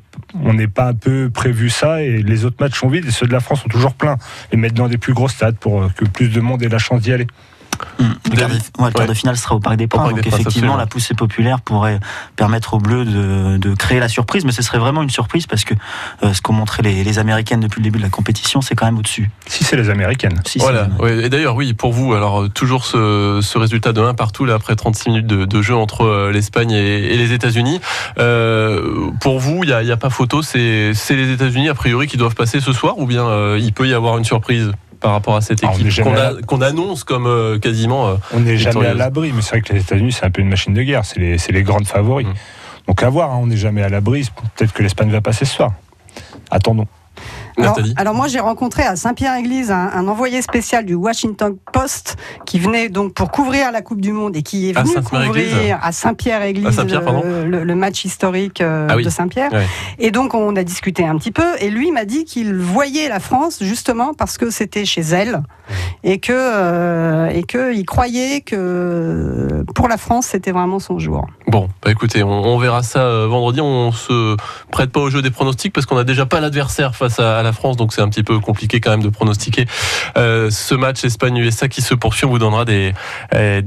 on 0.44 0.54
n'ait 0.54 0.68
pas 0.68 0.88
un 0.88 0.94
peu 0.94 1.30
prévu 1.30 1.70
ça 1.70 2.02
et 2.02 2.22
les 2.22 2.46
autres 2.46 2.58
matchs 2.60 2.80
sont 2.80 2.90
vides 2.90 3.06
et 3.06 3.12
ceux 3.12 3.28
de 3.28 3.34
la 3.34 3.40
France 3.40 3.62
sont 3.62 3.70
toujours 3.70 3.94
pleins. 3.94 4.18
Et 4.52 4.58
mettre 4.58 4.76
dans 4.76 4.88
des 4.88 4.98
plus 4.98 5.14
gros 5.14 5.28
stades 5.28 5.58
pour 5.58 5.94
que 5.94 6.06
plus 6.06 6.30
de 6.30 6.40
monde 6.42 6.64
ait 6.64 6.70
la 6.70 6.80
chance 6.80 7.02
d'y 7.02 7.12
aller. 7.12 7.28
Mmh. 8.00 8.04
Le, 8.32 8.36
quart 8.36 8.50
de, 8.50 8.54
ouais, 8.54 8.88
le 8.88 8.92
quart 8.92 9.08
de 9.08 9.14
finale 9.14 9.38
sera 9.38 9.56
au 9.56 9.60
Parc 9.60 9.78
des 9.78 9.88
Princes. 9.88 10.10
Donc 10.10 10.26
effectivement, 10.26 10.76
la 10.76 10.88
poussée 10.88 11.14
populaire 11.14 11.62
pourrait 11.62 12.00
permettre 12.36 12.74
aux 12.74 12.80
Bleus 12.80 13.06
de, 13.06 13.58
de, 13.58 13.76
créer 13.76 14.00
la 14.00 14.10
surprise, 14.10 14.46
mais 14.46 14.52
ce 14.52 14.62
serait 14.62 14.80
vraiment 14.80 15.02
une 15.02 15.10
surprise 15.10 15.48
parce 15.48 15.64
que 15.64 15.74
euh, 16.24 16.34
ce 16.34 16.42
qu'ont 16.42 16.54
montré 16.54 16.84
les, 16.84 17.04
les, 17.04 17.20
Américaines 17.20 17.60
depuis 17.60 17.80
le 17.80 17.84
début 17.84 17.98
de 17.98 18.04
la 18.04 18.10
compétition, 18.10 18.62
c'est 18.62 18.76
quand 18.76 18.86
même 18.86 18.98
au-dessus. 18.98 19.30
Si 19.48 19.64
c'est 19.64 19.76
les 19.76 19.90
Américaines. 19.90 20.42
Si 20.46 20.60
voilà. 20.60 20.88
Ouais, 21.00 21.26
et 21.26 21.30
d'ailleurs, 21.30 21.56
oui, 21.56 21.74
pour 21.74 21.92
vous, 21.92 22.14
alors 22.14 22.44
euh, 22.44 22.50
toujours 22.50 22.86
ce, 22.86 23.40
ce, 23.42 23.58
résultat 23.58 23.94
de 23.94 24.02
1 24.02 24.14
partout 24.14 24.46
là 24.46 24.56
après 24.56 24.76
36 24.76 25.10
minutes 25.10 25.28
de, 25.28 25.46
de 25.46 25.62
jeu 25.62 25.76
entre 25.76 26.04
euh, 26.04 26.32
l'Espagne 26.32 26.72
et, 26.72 27.14
et, 27.14 27.18
les 27.18 27.34
États-Unis. 27.34 27.82
Euh, 28.18 29.12
pour 29.20 29.40
vous, 29.40 29.64
il 29.64 29.68
n'y 29.68 29.92
a, 29.92 29.94
a, 29.94 29.98
pas 29.98 30.10
photo. 30.10 30.42
C'est 30.42 30.94
les 31.10 31.32
États-Unis 31.32 31.70
a 31.70 31.74
priori 31.74 32.08
qui 32.08 32.18
doivent 32.18 32.36
passer 32.36 32.60
ce 32.60 32.74
soir, 32.74 32.98
ou 32.98 33.06
bien 33.06 33.26
euh, 33.28 33.60
il 33.60 33.74
peut 33.74 33.88
y 33.88 33.94
avoir 33.94 34.18
une 34.18 34.26
surprise? 34.26 34.72
Par 35.00 35.12
rapport 35.12 35.36
à 35.36 35.42
cette 35.42 35.64
équipe 35.64 36.46
qu'on 36.46 36.62
annonce 36.62 37.04
comme 37.04 37.28
euh, 37.28 37.60
quasiment. 37.60 38.10
Euh, 38.10 38.16
on 38.34 38.42
n'est 38.42 38.58
jamais 38.58 38.88
à 38.88 38.94
l'abri, 38.94 39.32
mais 39.34 39.42
c'est 39.42 39.52
vrai 39.52 39.62
que 39.62 39.74
les 39.74 39.82
États-Unis, 39.82 40.12
c'est 40.12 40.26
un 40.26 40.32
peu 40.32 40.42
une 40.42 40.50
machine 40.50 40.74
de 40.74 40.82
guerre. 40.82 41.06
C'est 41.06 41.20
les, 41.20 41.38
les, 41.38 41.64
grandes 41.64 41.88
favoris. 41.88 42.28
Mmh. 42.28 42.34
Donc 42.88 43.04
à 43.04 43.10
voir, 43.10 43.32
hein, 43.32 43.40
on 43.42 43.48
n'est 43.48 43.58
jamais 43.58 43.82
à 43.82 43.90
l'abri. 43.90 44.30
Peut-être 44.56 44.74
que 44.74 44.84
l'Espagne 44.84 45.10
va 45.10 45.22
passer 45.22 45.46
ce 45.46 45.56
soir. 45.56 45.72
Attendons. 46.52 46.88
Alors, 47.60 47.80
alors, 47.98 48.14
moi 48.14 48.28
j'ai 48.28 48.40
rencontré 48.40 48.84
à 48.84 48.96
Saint-Pierre-Église 48.96 49.72
un, 49.72 49.90
un, 49.94 50.08
envoyé 50.08 50.42
spécial 50.42 50.86
du 50.86 50.96
Washington 50.96 51.56
Post 51.72 52.18
qui 52.46 52.60
venait 52.60 52.90
donc 52.90 53.14
pour 53.14 53.32
couvrir 53.32 53.72
la 53.72 53.82
Coupe 53.82 54.02
du 54.02 54.12
Monde 54.12 54.36
et 54.36 54.42
qui 54.42 54.70
est 54.70 54.74
venu 54.74 54.98
à 54.98 55.02
couvrir 55.02 55.80
à 55.82 55.92
Saint-Pierre-Église 55.92 56.76
Saint 56.76 56.86
le, 56.86 57.64
le, 57.64 57.76
match 57.76 58.06
historique 58.06 58.62
euh, 58.62 58.88
ah 58.90 58.96
oui. 58.96 59.04
de 59.04 59.10
Saint-Pierre. 59.10 59.52
Ouais. 59.52 59.66
Et 60.00 60.12
donc 60.12 60.34
on 60.34 60.56
a 60.56 60.64
discuté 60.64 61.06
un 61.06 61.18
petit 61.18 61.32
peu 61.32 61.48
et 61.60 61.70
lui 61.70 61.92
m'a 61.92 62.06
dit 62.06 62.26
qu'il 62.26 62.56
voyait 62.56 63.10
la 63.10 63.20
France 63.20 63.60
justement 63.62 64.14
parce 64.14 64.38
que 64.38 64.50
c'était 64.50 64.86
chez 64.86 65.02
elle 65.02 65.42
et 66.04 66.20
que 66.20 66.34
euh, 66.34 67.30
et 67.30 67.44
que 67.44 67.74
il 67.74 67.86
croyait 67.86 68.42
que 68.42 69.64
pour 69.76 69.88
la 69.88 69.98
France 69.98 70.28
c'était 70.28 70.52
vraiment 70.52 70.80
son 70.80 71.00
jour. 71.00 71.28
Bon, 71.48 71.68
bah 71.84 71.92
écoutez, 71.92 72.24
on, 72.24 72.30
on 72.30 72.58
verra 72.58 72.84
ça 72.84 73.02
euh, 73.02 73.28
vendredi. 73.28 73.60
On 73.62 73.92
se 73.92 74.38
prête 74.72 74.92
pas 74.92 75.00
au 75.00 75.10
jeu 75.10 75.22
des 75.22 75.32
pronostics 75.32 75.74
parce 75.74 75.86
qu'on 75.86 75.98
a 75.98 76.04
déjà 76.04 76.26
pas 76.26 76.40
l'adversaire 76.40 76.96
face 76.96 77.20
à, 77.20 77.40
à 77.40 77.44
la 77.44 77.49
France, 77.54 77.78
donc 77.78 77.94
c'est 77.94 78.02
un 78.02 78.10
petit 78.10 78.24
peu 78.24 78.40
compliqué 78.40 78.80
quand 78.80 78.92
même 78.92 79.04
de 79.04 79.10
pronostiquer 79.10 79.66
euh, 80.18 80.50
ce 80.50 80.76
match 80.76 81.04
Espagne-USA 81.04 81.68
qui 81.68 81.82
se 81.82 81.94
poursuit. 81.94 82.26
On 82.26 82.30
vous 82.30 82.40
donnera 82.40 82.66
des, 82.66 82.94
euh, 83.34 83.62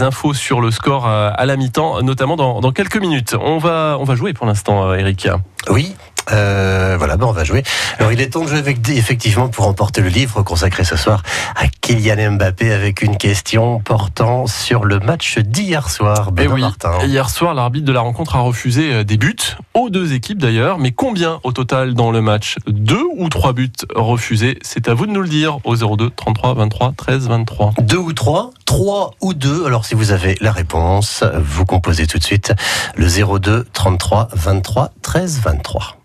infos 0.00 0.34
sur 0.34 0.60
le 0.60 0.70
score 0.70 1.06
à, 1.06 1.28
à 1.28 1.46
la 1.46 1.56
mi-temps, 1.56 2.02
notamment 2.02 2.36
dans, 2.36 2.60
dans, 2.60 2.72
quelques 2.72 2.98
minutes. 2.98 3.34
On 3.40 3.58
va, 3.58 3.96
on 3.98 4.04
va 4.04 4.14
jouer 4.14 4.32
pour 4.32 4.46
l'instant, 4.46 4.94
Eric. 4.94 5.28
Oui, 5.68 5.94
euh, 6.32 6.96
voilà, 6.98 7.16
ben 7.16 7.26
on 7.26 7.32
va 7.32 7.44
jouer. 7.44 7.62
Alors 7.98 8.12
il 8.12 8.20
est 8.20 8.30
temps 8.30 8.42
de 8.42 8.48
jouer 8.48 8.58
avec 8.58 8.86
effectivement 8.88 9.48
pour 9.48 9.64
remporter 9.64 10.00
le 10.00 10.08
livre 10.08 10.42
consacré 10.42 10.84
ce 10.84 10.96
soir 10.96 11.22
à 11.56 11.68
Kylian 11.68 12.32
Mbappé 12.32 12.72
avec 12.72 13.02
une 13.02 13.16
question 13.16 13.80
portant 13.80 14.46
sur 14.46 14.84
le 14.84 14.98
match 15.00 15.38
d'hier 15.38 15.90
soir. 15.90 16.30
Et 16.38 16.46
oui, 16.46 16.60
Martin. 16.60 16.92
hier 17.04 17.30
soir, 17.30 17.54
l'arbitre 17.54 17.86
de 17.86 17.92
la 17.92 18.00
rencontre 18.00 18.36
a 18.36 18.40
refusé 18.40 18.92
euh, 18.92 19.04
des 19.04 19.16
buts 19.16 19.36
aux 19.74 19.90
deux 19.90 20.12
équipes 20.12 20.38
d'ailleurs, 20.38 20.78
mais 20.78 20.92
combien 20.92 21.40
au 21.44 21.52
total 21.52 21.94
dans 21.94 22.10
le 22.10 22.20
match? 22.20 22.56
Deux 22.66 23.04
ou 23.16 23.28
trois 23.28 23.52
buts 23.52 23.70
refusés? 23.94 24.58
C'est 24.62 24.88
à 24.88 24.94
vous 24.94 25.06
de 25.06 25.12
nous 25.12 25.22
le 25.22 25.28
dire 25.28 25.58
au 25.64 25.76
02 25.76 26.10
33 26.10 26.54
23 26.54 26.92
13 26.96 27.28
23. 27.28 27.74
Deux 27.80 27.96
ou 27.96 28.12
trois? 28.12 28.50
Trois 28.64 29.12
ou 29.20 29.34
deux? 29.34 29.66
Alors 29.66 29.84
si 29.84 29.94
vous 29.94 30.12
avez 30.12 30.36
la 30.40 30.52
réponse, 30.52 31.24
vous 31.40 31.64
composez 31.64 32.06
tout 32.06 32.18
de 32.18 32.24
suite 32.24 32.52
le 32.96 33.06
02 33.38 33.66
33 33.72 34.28
23 34.34 34.90
13 35.02 35.40
23. 35.42 35.97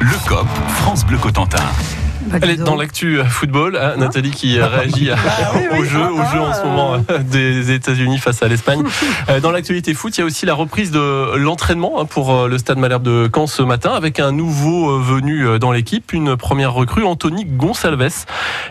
Le 0.00 0.28
COP, 0.28 0.46
France 0.82 1.04
Bleu 1.04 1.18
Cotentin. 1.18 1.58
Elle 2.42 2.50
est 2.50 2.56
dans 2.56 2.76
l'actu 2.76 3.20
football, 3.28 3.76
hein, 3.76 3.94
Nathalie 3.96 4.30
qui 4.30 4.60
réagit 4.60 5.10
à, 5.10 5.16
au 5.78 5.84
jeu, 5.84 6.02
au 6.02 6.24
jeu 6.24 6.40
en 6.40 6.52
ce 6.52 6.62
moment 6.62 6.96
des 7.30 7.72
États-Unis 7.72 8.18
face 8.18 8.42
à 8.42 8.48
l'Espagne. 8.48 8.82
Dans 9.42 9.50
l'actualité 9.50 9.94
foot, 9.94 10.16
il 10.16 10.20
y 10.20 10.22
a 10.22 10.26
aussi 10.26 10.46
la 10.46 10.54
reprise 10.54 10.90
de 10.90 11.36
l'entraînement 11.36 12.04
pour 12.06 12.48
le 12.48 12.58
Stade 12.58 12.78
Malherbe 12.78 13.02
de 13.02 13.30
Caen 13.32 13.46
ce 13.46 13.62
matin 13.62 13.92
avec 13.92 14.20
un 14.20 14.32
nouveau 14.32 14.98
venu 14.98 15.58
dans 15.58 15.72
l'équipe, 15.72 16.12
une 16.12 16.36
première 16.36 16.72
recrue, 16.72 17.04
Anthony 17.04 17.44
Gonsalves. 17.44 18.26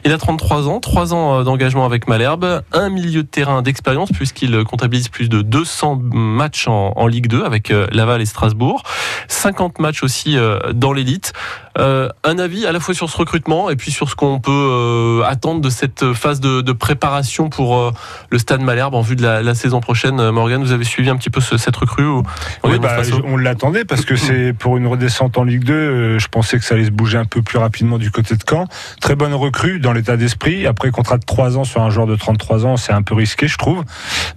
Il 0.05 0.11
a 0.11 0.17
33 0.17 0.67
ans, 0.67 0.79
3 0.79 1.13
ans 1.13 1.43
d'engagement 1.43 1.85
avec 1.85 2.07
Malherbe, 2.07 2.63
un 2.73 2.89
milieu 2.89 3.23
de 3.23 3.27
terrain 3.27 3.61
d'expérience 3.61 4.09
puisqu'il 4.11 4.63
comptabilise 4.63 5.09
plus 5.09 5.29
de 5.29 5.41
200 5.41 6.01
matchs 6.13 6.67
en, 6.67 6.93
en 6.95 7.07
Ligue 7.07 7.27
2 7.27 7.43
avec 7.43 7.73
Laval 7.91 8.21
et 8.21 8.25
Strasbourg, 8.25 8.83
50 9.27 9.79
matchs 9.79 10.03
aussi 10.03 10.37
dans 10.73 10.93
l'élite. 10.93 11.33
Euh, 11.77 12.09
un 12.23 12.39
avis 12.39 12.65
à 12.65 12.71
la 12.71 12.79
fois 12.79 12.93
sur 12.93 13.09
ce 13.09 13.17
recrutement 13.17 13.46
et 13.47 13.75
puis 13.77 13.91
sur 13.91 14.09
ce 14.09 14.15
qu'on 14.15 14.39
peut 14.39 14.51
euh, 14.51 15.23
attendre 15.23 15.61
de 15.61 15.69
cette 15.69 16.13
phase 16.13 16.41
de, 16.41 16.61
de 16.61 16.71
préparation 16.73 17.49
pour 17.49 17.77
euh, 17.77 17.91
le 18.29 18.39
Stade 18.39 18.61
Malherbe 18.61 18.93
en 18.93 19.01
vue 19.01 19.15
de 19.15 19.23
la, 19.23 19.41
la 19.41 19.55
saison 19.55 19.79
prochaine. 19.79 20.31
Morgan, 20.31 20.61
vous 20.61 20.73
avez 20.73 20.83
suivi 20.83 21.09
un 21.09 21.15
petit 21.15 21.29
peu 21.29 21.39
ce, 21.39 21.57
cette 21.57 21.75
recrue 21.75 22.05
ou, 22.05 22.23
Oui, 22.65 22.77
bah, 22.77 22.97
on 23.23 23.37
l'attendait 23.37 23.85
parce 23.85 24.03
que 24.03 24.17
c'est 24.17 24.51
pour 24.59 24.75
une 24.75 24.85
redescente 24.85 25.37
en 25.37 25.45
Ligue 25.45 25.63
2. 25.63 25.73
Euh, 25.73 26.19
je 26.19 26.27
pensais 26.27 26.59
que 26.59 26.65
ça 26.65 26.75
allait 26.75 26.85
se 26.85 26.91
bouger 26.91 27.17
un 27.17 27.25
peu 27.25 27.41
plus 27.41 27.57
rapidement 27.57 27.97
du 27.97 28.11
côté 28.11 28.35
de 28.35 28.43
Caen. 28.47 28.65
Très 28.99 29.15
bonne 29.15 29.33
recrue 29.33 29.79
dans 29.79 29.93
l'état 29.93 30.17
d'esprit. 30.17 30.67
Après, 30.67 30.91
contrat 30.91 31.17
de 31.17 31.25
3 31.25 31.57
ans 31.57 31.63
sur 31.63 31.81
un 31.81 31.89
joueur 31.89 32.07
de 32.07 32.15
33 32.15 32.65
ans, 32.65 32.75
c'est 32.75 32.93
un 32.93 33.01
peu 33.01 33.15
risqué, 33.15 33.47
je 33.47 33.57
trouve. 33.57 33.83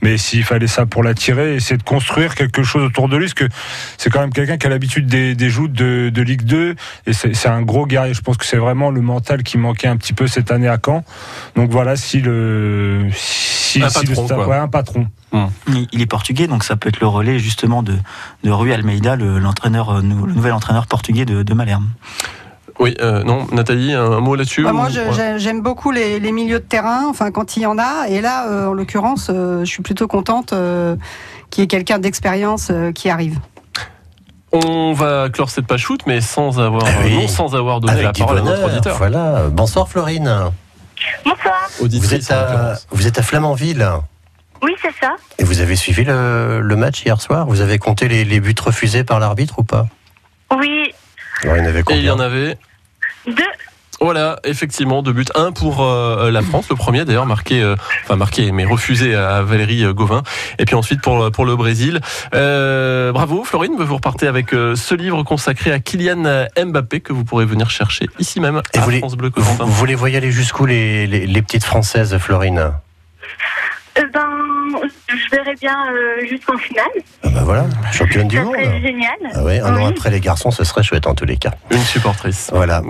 Mais 0.02 0.18
s'il 0.18 0.44
fallait 0.44 0.68
ça 0.68 0.86
pour 0.86 1.02
l'attirer, 1.02 1.56
essayer 1.56 1.76
de 1.78 1.82
construire 1.82 2.36
quelque 2.36 2.62
chose 2.62 2.84
autour 2.84 3.08
de 3.08 3.16
lui, 3.16 3.24
parce 3.24 3.34
que 3.34 3.48
c'est 3.98 4.10
quand 4.10 4.20
même 4.20 4.32
quelqu'un 4.32 4.56
qui 4.56 4.66
a 4.68 4.70
l'habitude 4.70 5.06
des, 5.06 5.34
des 5.34 5.50
joutes 5.50 5.72
de, 5.72 6.10
de 6.10 6.22
Ligue 6.22 6.44
2 6.44 6.76
et 7.06 7.12
c'est 7.12 7.48
un 7.48 7.62
gros 7.62 7.86
guerrier. 7.86 8.14
Je 8.14 8.20
pense 8.20 8.36
que 8.36 8.46
c'est 8.46 8.56
vraiment 8.56 8.90
le 8.90 8.99
mental 9.00 9.42
qui 9.42 9.58
manquait 9.58 9.88
un 9.88 9.96
petit 9.96 10.12
peu 10.12 10.26
cette 10.26 10.50
année 10.50 10.68
à 10.68 10.78
Caen. 10.84 11.04
Donc 11.56 11.70
voilà, 11.70 11.96
si 11.96 12.20
le, 12.20 13.08
si, 13.12 13.82
un 13.82 13.88
si 13.88 14.06
patron, 14.06 14.22
le 14.22 14.26
stade, 14.26 14.46
ouais, 14.46 14.56
un 14.56 14.68
patron. 14.68 15.06
Mmh. 15.32 15.46
Il 15.92 16.02
est 16.02 16.06
portugais, 16.06 16.46
donc 16.46 16.64
ça 16.64 16.76
peut 16.76 16.88
être 16.88 17.00
le 17.00 17.06
relais 17.06 17.38
justement 17.38 17.82
de, 17.82 17.94
de 18.42 18.50
Rui 18.50 18.72
Almeida, 18.72 19.16
l'entraîneur, 19.16 20.00
le, 20.00 20.00
le, 20.00 20.32
nouvel 20.32 20.52
entraîneur 20.52 20.86
portugais 20.86 21.24
de, 21.24 21.42
de 21.42 21.54
Malherbe. 21.54 21.84
Oui, 22.80 22.94
euh, 23.00 23.22
non, 23.24 23.46
Nathalie, 23.52 23.92
un, 23.92 24.10
un 24.10 24.20
mot 24.20 24.34
là-dessus 24.34 24.62
bah 24.64 24.72
Moi, 24.72 24.88
ouais. 24.88 25.34
j'aime 25.36 25.60
beaucoup 25.60 25.90
les, 25.90 26.18
les, 26.18 26.32
milieux 26.32 26.60
de 26.60 26.64
terrain, 26.64 27.06
enfin 27.08 27.30
quand 27.30 27.58
il 27.58 27.62
y 27.62 27.66
en 27.66 27.78
a. 27.78 28.08
Et 28.08 28.22
là, 28.22 28.48
euh, 28.48 28.68
en 28.68 28.72
l'occurrence, 28.72 29.28
euh, 29.30 29.60
je 29.60 29.70
suis 29.70 29.82
plutôt 29.82 30.08
contente 30.08 30.54
euh, 30.54 30.96
qu'il 31.50 31.62
y 31.62 31.64
ait 31.64 31.68
quelqu'un 31.68 31.98
d'expérience 31.98 32.68
euh, 32.70 32.90
qui 32.90 33.10
arrive. 33.10 33.38
On 34.52 34.92
va 34.92 35.28
clore 35.30 35.50
cette 35.50 35.66
page 35.66 35.80
shoot, 35.80 36.00
mais 36.06 36.20
sans 36.20 36.58
avoir, 36.58 36.82
ah 36.84 37.02
oui. 37.04 37.14
non 37.14 37.28
sans 37.28 37.54
avoir 37.54 37.80
donné 37.80 37.92
Avec 37.92 38.06
la 38.06 38.12
parole 38.12 38.40
bonheur, 38.40 38.54
à 38.54 38.56
notre 38.58 38.72
auditeur. 38.72 38.96
Voilà. 38.98 39.44
Bonsoir 39.50 39.88
Florine. 39.88 40.50
Bonsoir. 41.24 41.68
Vous 41.80 42.14
êtes, 42.14 42.30
à, 42.30 42.74
vous 42.90 43.06
êtes 43.06 43.18
à 43.18 43.22
Flamanville. 43.22 43.88
Oui, 44.62 44.74
c'est 44.82 44.92
ça. 45.00 45.16
Et 45.38 45.44
vous 45.44 45.60
avez 45.60 45.76
suivi 45.76 46.04
le, 46.04 46.60
le, 46.60 46.76
match 46.76 47.02
hier 47.04 47.20
soir? 47.20 47.46
Vous 47.46 47.60
avez 47.60 47.78
compté 47.78 48.08
les, 48.08 48.24
les 48.24 48.40
buts 48.40 48.54
refusés 48.60 49.04
par 49.04 49.20
l'arbitre 49.20 49.60
ou 49.60 49.62
pas? 49.62 49.86
Oui. 50.54 50.92
Alors, 51.42 51.56
il 51.56 51.60
y 51.60 51.62
en 51.62 51.68
avait 51.68 51.80
Et 51.80 51.96
il 51.96 52.04
y 52.04 52.10
en 52.10 52.20
avait 52.20 52.58
Deux. 53.26 53.42
Voilà, 54.00 54.38
effectivement, 54.44 55.02
deux 55.02 55.12
buts. 55.12 55.26
Un 55.34 55.52
pour 55.52 55.82
euh, 55.82 56.30
la 56.30 56.40
France, 56.42 56.68
le 56.70 56.76
premier 56.76 57.04
d'ailleurs 57.04 57.26
marqué, 57.26 57.60
euh, 57.60 57.76
enfin 58.04 58.16
marqué, 58.16 58.50
mais 58.50 58.64
refusé 58.64 59.14
à 59.14 59.42
Valérie 59.42 59.84
Gauvin. 59.92 60.22
Et 60.58 60.64
puis 60.64 60.74
ensuite 60.74 61.02
pour, 61.02 61.30
pour 61.30 61.44
le 61.44 61.54
Brésil. 61.56 62.00
Euh, 62.34 63.12
bravo 63.12 63.44
Florine, 63.44 63.74
vous 63.78 63.94
repartez 63.94 64.26
avec 64.26 64.54
euh, 64.54 64.74
ce 64.74 64.94
livre 64.94 65.22
consacré 65.22 65.72
à 65.72 65.80
Kylian 65.80 66.46
Mbappé 66.56 67.00
que 67.00 67.12
vous 67.12 67.24
pourrez 67.24 67.44
venir 67.44 67.70
chercher 67.70 68.06
ici 68.18 68.40
même 68.40 68.62
Et 68.74 68.78
vous 68.78 68.90
France 68.98 69.16
Bleu 69.16 69.30
vous, 69.34 69.66
vous, 69.66 69.84
les 69.84 69.94
voyez 69.94 70.16
aller 70.16 70.30
jusqu'où 70.30 70.66
les, 70.66 71.06
les, 71.06 71.26
les, 71.26 71.42
petites 71.42 71.64
françaises, 71.64 72.16
Florine? 72.18 72.72
Ben, 73.96 74.80
je 75.08 75.30
verrai 75.36 75.54
bien 75.60 75.76
euh, 75.92 76.26
jusqu'en 76.28 76.56
finale. 76.56 76.86
Ah 77.24 77.28
bah 77.34 77.42
voilà, 77.44 77.64
championne 77.92 78.28
du 78.28 78.40
monde. 78.40 78.54
serait 78.54 78.80
génial. 78.80 79.10
Ah 79.34 79.42
ouais, 79.42 79.60
un 79.60 79.76
an 79.76 79.86
après 79.88 80.10
les 80.10 80.20
garçons, 80.20 80.50
ce 80.50 80.64
serait 80.64 80.82
chouette 80.82 81.06
en 81.06 81.14
tous 81.14 81.24
les 81.26 81.36
cas. 81.36 81.52
Une 81.70 81.82
supportrice. 81.82 82.50
Voilà. 82.52 82.82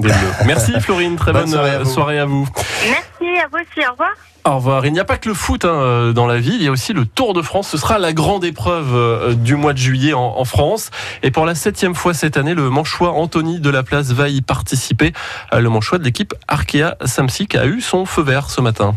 Merci 0.47 0.73
Florine, 0.81 1.17
très 1.17 1.33
bonne, 1.33 1.43
Bonne 1.51 1.51
soirée 1.53 1.71
à 1.71 1.75
euh, 1.75 1.83
vous. 1.83 1.91
soirée 1.91 2.19
à 2.19 2.25
vous. 2.27 2.49
Merci 2.89 3.39
à 3.41 3.47
vous 3.51 3.59
aussi. 3.59 3.87
Au 3.89 3.93
revoir. 3.93 4.11
Au 4.45 4.55
revoir. 4.57 4.87
Il 4.87 4.93
n'y 4.95 5.01
a 5.01 5.05
pas 5.05 5.19
que 5.19 5.29
le 5.29 5.35
foot 5.35 5.65
hein, 5.67 5.69
euh, 5.69 6.13
dans 6.13 6.27
la 6.27 6.39
ville, 6.39 6.55
il 6.55 6.63
y 6.63 6.69
a 6.69 6.71
aussi 6.71 6.93
le 6.95 7.05
Tour 7.05 7.35
de 7.35 7.43
France. 7.43 7.69
Ce 7.69 7.77
sera 7.77 7.99
la 7.99 8.13
grande 8.15 8.43
épreuve 8.45 8.95
euh, 8.95 9.35
du 9.35 9.55
mois 9.57 9.73
de 9.75 9.79
juillet 9.79 10.15
en, 10.15 10.35
en 10.39 10.45
France. 10.45 10.91
Et 11.23 11.31
pour 11.31 11.45
la 11.45 11.55
septième 11.55 11.95
fois 11.95 12.15
cette 12.15 12.37
année, 12.39 12.55
le 12.55 12.71
manchois 12.71 13.13
Anthony 13.13 13.61
de 13.61 13.69
la 13.71 13.83
Place 13.83 14.13
va 14.13 14.29
y 14.29 14.41
participer. 14.41 15.13
Euh, 15.53 15.61
Le 15.61 15.69
manchois 15.69 15.99
de 15.99 16.05
l'équipe 16.05 16.33
Arkea 16.49 16.97
Samsic 17.05 17.55
a 17.55 17.67
eu 17.67 17.81
son 17.83 18.07
feu 18.07 18.23
vert 18.23 18.49
ce 18.51 18.61
matin. 18.63 18.95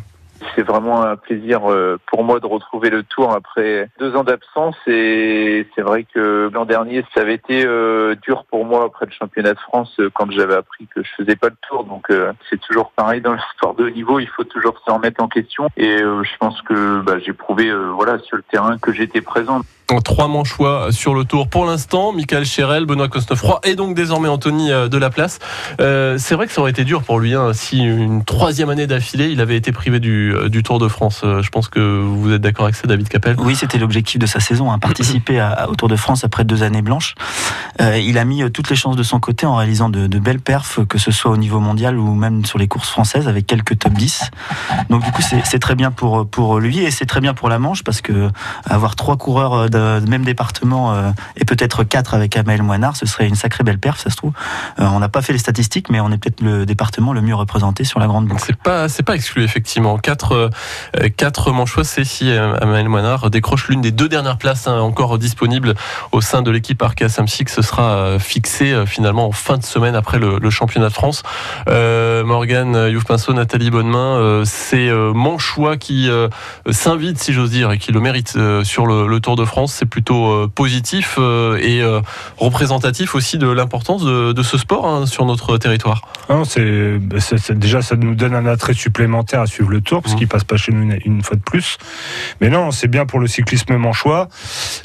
C'est 0.55 0.63
vraiment 0.63 1.03
un 1.03 1.15
plaisir 1.15 1.69
euh, 1.69 1.97
pour 2.07 2.23
moi 2.23 2.39
de 2.39 2.45
retrouver 2.45 2.89
le 2.89 3.03
Tour 3.03 3.31
après 3.31 3.89
deux 4.00 4.15
ans 4.15 4.23
d'absence. 4.23 4.75
Et 4.88 5.67
c'est 5.75 5.81
vrai 5.81 6.03
que 6.03 6.50
l'an 6.53 6.65
dernier 6.65 7.03
ça 7.13 7.21
avait 7.21 7.35
été 7.35 7.65
euh, 7.65 8.15
dur 8.21 8.45
pour 8.45 8.65
moi 8.65 8.85
après 8.85 9.05
le 9.05 9.12
championnat 9.12 9.53
de 9.53 9.59
France 9.59 9.93
euh, 10.00 10.09
quand 10.13 10.31
j'avais 10.31 10.55
appris 10.55 10.88
que 10.88 11.03
je 11.03 11.09
faisais 11.17 11.35
pas 11.35 11.50
le 11.50 11.55
Tour. 11.67 11.83
Donc 11.85 12.07
c'est 12.50 12.59
toujours 12.59 12.91
pareil 12.91 13.21
dans 13.21 13.33
le 13.33 13.39
sport 13.55 13.75
de 13.75 13.85
haut 13.85 13.89
niveau. 13.89 14.19
Il 14.19 14.27
faut 14.27 14.43
toujours 14.43 14.79
se 14.85 14.91
remettre 14.91 15.21
en 15.21 15.27
question. 15.27 15.69
Et 15.77 15.97
je 15.97 16.38
pense 16.39 16.62
que 16.62 17.01
bah, 17.01 17.19
j'ai 17.19 17.33
prouvé 17.33 17.73
voilà 17.93 18.19
sur 18.19 18.38
le 18.38 18.43
terrain 18.43 18.77
que 18.77 18.91
j'étais 18.91 19.21
présent 19.21 19.62
Trois 20.03 20.27
manchois 20.27 20.91
sur 20.91 21.13
le 21.13 21.23
tour 21.23 21.47
pour 21.47 21.65
l'instant. 21.65 22.13
Michael 22.13 22.45
Chérel, 22.45 22.85
Benoît 22.85 23.09
Cosnefroy 23.09 23.59
et 23.63 23.75
donc 23.75 23.95
désormais 23.95 24.27
Anthony 24.27 24.71
euh, 24.71 24.87
de 24.87 24.97
la 24.97 25.09
place. 25.09 25.39
Euh, 25.81 26.17
c'est 26.17 26.35
vrai 26.35 26.47
que 26.47 26.53
ça 26.53 26.61
aurait 26.61 26.71
été 26.71 26.83
dur 26.83 27.03
pour 27.03 27.19
lui 27.19 27.35
hein, 27.35 27.51
si 27.53 27.79
une 27.83 28.23
troisième 28.23 28.69
année 28.69 28.87
d'affilée 28.87 29.29
il 29.29 29.41
avait 29.41 29.55
été 29.55 29.71
privé 29.71 29.99
du, 29.99 30.33
euh, 30.33 30.49
Tour 30.63 30.79
de 30.79 30.87
France. 30.87 31.23
Je 31.23 31.49
pense 31.49 31.67
que 31.67 31.99
vous 31.99 32.31
êtes 32.31 32.41
d'accord 32.41 32.65
avec 32.65 32.75
ça, 32.75 32.87
David 32.87 33.09
Capel? 33.09 33.35
Oui, 33.37 33.53
c'était 33.53 33.77
l'objectif 33.77 34.17
de 34.17 34.25
sa 34.25 34.39
saison, 34.39 34.71
hein, 34.71 34.79
participer 34.79 35.41
à, 35.41 35.67
au 35.69 35.75
Tour 35.75 35.89
de 35.89 35.97
France 35.97 36.23
après 36.23 36.45
deux 36.45 36.63
années 36.63 36.81
blanches. 36.81 37.15
Il 37.79 38.17
a 38.17 38.23
mis 38.23 38.49
toutes 38.51 38.69
les 38.69 38.77
chances 38.77 38.95
de 38.95 39.03
son 39.03 39.19
côté 39.19 39.45
en 39.45 39.57
réalisant 39.57 39.89
de, 39.89 40.19
belles 40.19 40.39
perfs, 40.39 40.79
que 40.87 40.97
ce 40.97 41.11
soit 41.11 41.31
au 41.31 41.37
niveau 41.37 41.59
mondial 41.59 41.97
ou 41.97 42.13
même 42.13 42.45
sur 42.45 42.57
les 42.57 42.69
courses 42.69 42.89
françaises, 42.89 43.27
avec 43.27 43.45
quelques 43.45 43.77
top 43.77 43.91
10. 43.91 44.31
Donc 44.89 45.03
du 45.03 45.11
coup, 45.11 45.21
c'est 45.21 45.59
très 45.59 45.75
bien 45.75 45.91
pour, 45.91 46.25
pour 46.25 46.61
lui 46.61 46.79
et 46.79 46.91
c'est 46.91 47.05
très 47.05 47.19
bien 47.19 47.33
pour 47.33 47.49
la 47.49 47.59
Manche, 47.59 47.83
parce 47.83 47.99
que 47.99 48.29
avoir 48.63 48.95
trois 48.95 49.17
coureurs 49.17 49.69
de, 49.73 50.09
même 50.09 50.23
département 50.23 50.93
euh, 50.93 51.11
et 51.35 51.45
peut-être 51.45 51.83
quatre 51.83 52.13
avec 52.13 52.35
Amael 52.37 52.63
Moinard, 52.63 52.95
ce 52.95 53.05
serait 53.05 53.27
une 53.27 53.35
sacrée 53.35 53.63
belle 53.63 53.79
perf, 53.79 53.99
ça 53.99 54.09
se 54.09 54.15
trouve. 54.15 54.33
Euh, 54.79 54.85
on 54.85 54.99
n'a 54.99 55.09
pas 55.09 55.21
fait 55.21 55.33
les 55.33 55.39
statistiques, 55.39 55.89
mais 55.89 55.99
on 55.99 56.11
est 56.11 56.17
peut-être 56.17 56.41
le 56.41 56.65
département 56.65 57.13
le 57.13 57.21
mieux 57.21 57.35
représenté 57.35 57.83
sur 57.83 57.99
la 57.99 58.07
grande 58.07 58.27
boucle. 58.27 58.43
c'est 58.45 58.55
pas 58.55 58.89
c'est 58.89 59.03
pas 59.03 59.15
exclu 59.15 59.43
effectivement. 59.43 59.97
Quatre 59.97 60.51
euh, 60.97 61.09
quatre 61.17 61.51
manchois, 61.51 61.83
c'est 61.83 62.03
si 62.03 62.29
euh, 62.31 62.55
Amael 62.61 62.89
Moinard 62.89 63.29
décroche 63.29 63.67
l'une 63.67 63.81
des 63.81 63.91
deux 63.91 64.09
dernières 64.09 64.37
places 64.37 64.67
hein, 64.67 64.79
encore 64.79 65.17
disponibles 65.17 65.73
au 66.11 66.21
sein 66.21 66.41
de 66.41 66.51
l'équipe 66.51 66.81
Arkea 66.81 67.09
Samsic. 67.09 67.49
Ce 67.49 67.61
sera 67.61 67.91
euh, 67.91 68.19
fixé 68.19 68.71
euh, 68.71 68.85
finalement 68.85 69.27
en 69.27 69.31
fin 69.31 69.57
de 69.57 69.63
semaine 69.63 69.95
après 69.95 70.19
le, 70.19 70.49
championnat 70.49 70.89
de 70.89 70.93
France. 70.93 71.23
Euh, 71.67 72.23
Morgan 72.23 72.87
Youf 72.91 73.05
Pinceau, 73.05 73.33
Nathalie 73.33 73.71
Bonnemain, 73.71 74.17
euh, 74.17 74.43
c'est 74.45 74.89
euh, 74.89 75.13
manchois 75.13 75.77
qui 75.77 76.09
euh, 76.09 76.27
s'invite 76.69 77.19
si 77.19 77.33
j'ose 77.33 77.51
dire 77.51 77.71
et 77.71 77.77
qui 77.77 77.91
le 77.91 77.99
mérite 77.99 78.33
euh, 78.35 78.63
sur 78.63 78.85
le 78.85 79.19
Tour 79.19 79.35
de 79.35 79.45
France. 79.45 79.62
C'est 79.72 79.86
plutôt 79.86 80.27
euh, 80.27 80.48
positif 80.53 81.15
euh, 81.17 81.58
et 81.62 81.82
euh, 81.82 82.01
représentatif 82.38 83.15
aussi 83.15 83.38
de 83.38 83.48
l'importance 83.48 84.03
de, 84.03 84.32
de 84.34 84.43
ce 84.43 84.58
sport 84.58 84.86
hein, 84.88 85.05
sur 85.05 85.25
notre 85.25 85.58
territoire. 85.58 86.01
Ah 86.29 86.36
Non, 86.36 86.43
c'est, 86.46 86.98
bah, 87.00 87.17
déjà 87.51 87.82
ça 87.82 87.96
nous 87.96 88.15
donne 88.15 88.36
un 88.36 88.46
attrait 88.46 88.74
supplémentaire 88.74 89.41
à 89.41 89.48
suivre 89.48 89.70
le 89.70 89.82
Tour 89.82 90.01
parce 90.01 90.13
Mhm. 90.13 90.20
qu'il 90.20 90.27
passe 90.27 90.43
pas 90.43 90.58
chez 90.58 90.72
nous 90.72 90.84
une, 90.84 91.00
une 91.05 91.24
fois 91.24 91.36
de 91.38 91.41
plus. 91.41 91.77
Mais 92.41 92.50
non, 92.50 92.72
c'est 92.72 92.88
bien 92.88 93.05
pour 93.05 93.20
le 93.20 93.27
cyclisme 93.27 93.75
manchois. 93.77 94.27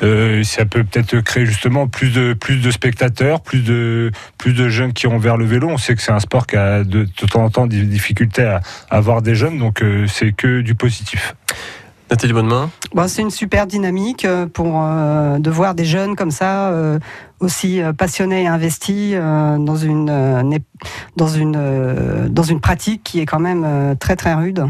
Euh, 0.03 0.43
ça 0.45 0.65
peut 0.65 0.85
peut-être 0.85 1.21
créer 1.21 1.47
justement 1.47 1.87
plus 1.89 2.11
de 2.11 2.33
plus 2.35 2.57
de 2.57 2.71
spectateurs, 2.71 3.41
plus 3.41 3.61
de 3.63 4.11
plus 4.39 4.53
de 4.53 4.69
jeunes 4.69 4.93
qui 4.93 5.07
iront 5.07 5.19
vers 5.19 5.37
le 5.37 5.45
vélo. 5.45 5.69
On 5.69 5.79
sait 5.79 5.95
que 5.95 6.03
c'est 6.03 6.13
un 6.13 6.21
sport 6.21 6.47
qui 6.47 6.57
a 6.57 6.85
de, 6.85 7.05
de 7.05 7.27
temps 7.31 7.45
en 7.45 7.51
temps 7.51 7.67
des 7.67 7.83
difficultés 7.83 8.43
à, 8.45 8.61
à 8.91 8.97
avoir 8.97 9.23
des 9.23 9.35
jeunes, 9.35 9.59
donc 9.59 9.83
euh, 9.83 10.07
c'est 10.07 10.33
que 10.33 10.61
du 10.61 10.75
positif. 10.75 11.35
Nathalie 12.11 12.33
Bonnemain. 12.33 12.71
Bon, 12.95 13.07
c'est 13.07 13.23
une 13.23 13.31
super 13.31 13.67
dynamique 13.67 14.25
euh, 14.25 14.47
pour 14.47 14.81
euh, 14.83 15.39
de 15.39 15.51
voir 15.51 15.75
des 15.75 15.85
jeunes 15.85 16.17
comme 16.17 16.31
ça 16.31 16.69
euh, 16.71 16.99
aussi 17.41 17.83
euh, 17.83 17.93
passionnés 17.93 18.45
et 18.45 18.47
investis 18.47 19.13
euh, 19.15 19.59
dans 19.59 19.77
une 19.77 20.09
euh, 20.11 20.43
dans 21.17 21.29
une 21.29 21.57
euh, 21.57 22.29
dans 22.29 22.43
une 22.43 22.61
pratique 22.61 23.03
qui 23.05 23.21
est 23.21 23.27
quand 23.27 23.41
même 23.41 23.65
euh, 23.67 23.95
très 23.95 24.17
très 24.17 24.35
rude. 24.35 24.65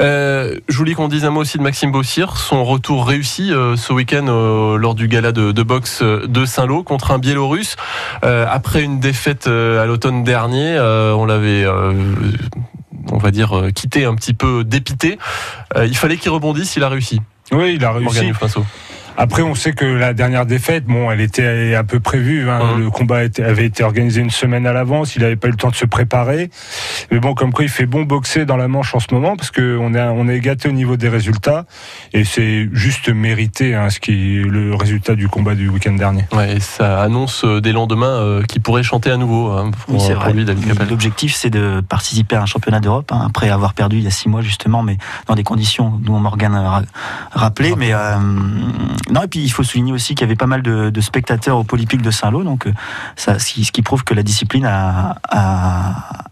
Euh, 0.00 0.56
je 0.68 0.76
voulais 0.76 0.94
qu'on 0.94 1.08
dise 1.08 1.24
un 1.24 1.30
mot 1.30 1.40
aussi 1.40 1.58
de 1.58 1.62
Maxime 1.62 1.90
Bossir, 1.90 2.36
son 2.36 2.64
retour 2.64 3.06
réussi 3.08 3.52
euh, 3.52 3.76
ce 3.76 3.92
week-end 3.92 4.26
euh, 4.28 4.76
lors 4.76 4.94
du 4.94 5.08
gala 5.08 5.32
de, 5.32 5.52
de 5.52 5.62
boxe 5.62 6.02
de 6.02 6.44
Saint-Lô 6.44 6.82
contre 6.82 7.10
un 7.10 7.18
Biélorusse. 7.18 7.76
Euh, 8.24 8.46
après 8.48 8.82
une 8.82 9.00
défaite 9.00 9.46
euh, 9.46 9.82
à 9.82 9.86
l'automne 9.86 10.22
dernier, 10.24 10.76
euh, 10.76 11.12
on 11.14 11.24
l'avait, 11.24 11.64
euh, 11.64 11.92
on 13.10 13.18
va 13.18 13.30
dire, 13.30 13.56
euh, 13.56 13.70
quitté 13.70 14.04
un 14.04 14.14
petit 14.14 14.34
peu 14.34 14.64
dépité. 14.64 15.18
Euh, 15.76 15.86
il 15.86 15.96
fallait 15.96 16.16
qu'il 16.16 16.30
rebondisse, 16.30 16.76
il 16.76 16.84
a 16.84 16.88
réussi. 16.88 17.20
Oui, 17.52 17.74
il 17.74 17.84
a 17.84 17.92
Morgane 17.92 18.32
réussi. 18.32 18.60
Après, 19.22 19.42
on 19.42 19.54
sait 19.54 19.72
que 19.72 19.84
la 19.84 20.14
dernière 20.14 20.46
défaite, 20.46 20.86
bon, 20.86 21.10
elle 21.10 21.20
était 21.20 21.74
un 21.76 21.84
peu 21.84 22.00
prévue. 22.00 22.48
hein. 22.48 22.72
Mhm. 22.76 22.84
Le 22.84 22.90
combat 22.90 23.22
était- 23.24 23.42
avait 23.44 23.66
été 23.66 23.84
organisé 23.84 24.22
une 24.22 24.30
semaine 24.30 24.66
à 24.66 24.72
l'avance. 24.72 25.14
Il 25.14 25.20
n'avait 25.20 25.36
pas 25.36 25.48
eu 25.48 25.50
le 25.50 25.58
temps 25.58 25.68
de 25.68 25.74
se 25.74 25.84
préparer. 25.84 26.48
Mais 27.12 27.20
bon, 27.20 27.34
comme 27.34 27.52
quoi, 27.52 27.62
il 27.64 27.68
fait 27.70 27.84
bon 27.84 28.04
boxer 28.04 28.46
dans 28.46 28.56
la 28.56 28.66
Manche 28.66 28.94
en 28.94 28.98
ce 28.98 29.08
moment 29.12 29.36
parce 29.36 29.50
que 29.50 29.76
on 29.78 29.92
est 29.92 30.00
on 30.00 30.26
est 30.26 30.40
gâté 30.40 30.70
au 30.70 30.72
niveau 30.72 30.96
des 30.96 31.10
résultats 31.10 31.66
et 32.14 32.24
c'est 32.24 32.70
juste 32.72 33.10
mérité 33.10 33.74
hein, 33.74 33.90
ce 33.90 34.00
qui 34.00 34.38
est 34.38 34.42
le 34.42 34.74
résultat 34.74 35.14
du 35.14 35.28
combat 35.28 35.54
du 35.54 35.68
week-end 35.68 35.92
dernier. 35.92 36.24
Ouais, 36.32 36.56
et 36.56 36.60
ça 36.60 37.02
annonce 37.02 37.44
euh, 37.44 37.60
des 37.60 37.72
lendemains 37.72 38.06
euh, 38.06 38.42
qui 38.44 38.58
pourrait 38.58 38.82
chanter 38.82 39.10
à 39.10 39.18
nouveau 39.18 39.50
hein, 39.50 39.70
pour, 39.84 39.96
Oui, 39.96 40.00
c'est 40.00 40.14
pour 40.14 40.22
vrai. 40.22 40.32
lui. 40.32 40.46
L'objectif, 40.88 41.34
c'est 41.34 41.50
de 41.50 41.82
participer 41.86 42.36
à 42.36 42.42
un 42.42 42.46
championnat 42.46 42.80
d'Europe, 42.80 43.10
hein, 43.12 43.22
après 43.26 43.50
avoir 43.50 43.74
perdu 43.74 43.98
il 43.98 44.04
y 44.04 44.06
a 44.06 44.10
six 44.10 44.30
mois, 44.30 44.40
justement, 44.40 44.82
mais 44.82 44.96
dans 45.26 45.34
des 45.34 45.42
conditions 45.44 45.90
dont 46.00 46.18
Morgan 46.20 46.54
a 46.54 46.70
ra- 46.70 46.82
rappelé. 47.32 47.74
Mais 47.76 47.92
euh, 47.92 48.16
non, 49.10 49.22
et 49.22 49.28
puis 49.28 49.40
il 49.40 49.50
faut 49.50 49.62
souligner 49.62 49.92
aussi 49.92 50.14
qu'il 50.14 50.22
y 50.26 50.28
avait 50.28 50.36
pas 50.36 50.46
mal 50.46 50.62
de, 50.62 50.90
de 50.90 51.00
spectateurs 51.00 51.56
au 51.58 51.64
Polypique 51.64 52.02
de 52.02 52.10
Saint-Lô, 52.10 52.42
donc 52.42 52.66
euh, 52.66 52.72
ça, 53.16 53.38
ce 53.38 53.52
qui, 53.52 53.64
ce 53.64 53.72
qui 53.72 53.82
prouve 53.82 54.04
que 54.04 54.14
la 54.14 54.22
discipline 54.22 54.64
a, 54.66 55.16
a- 55.30 56.24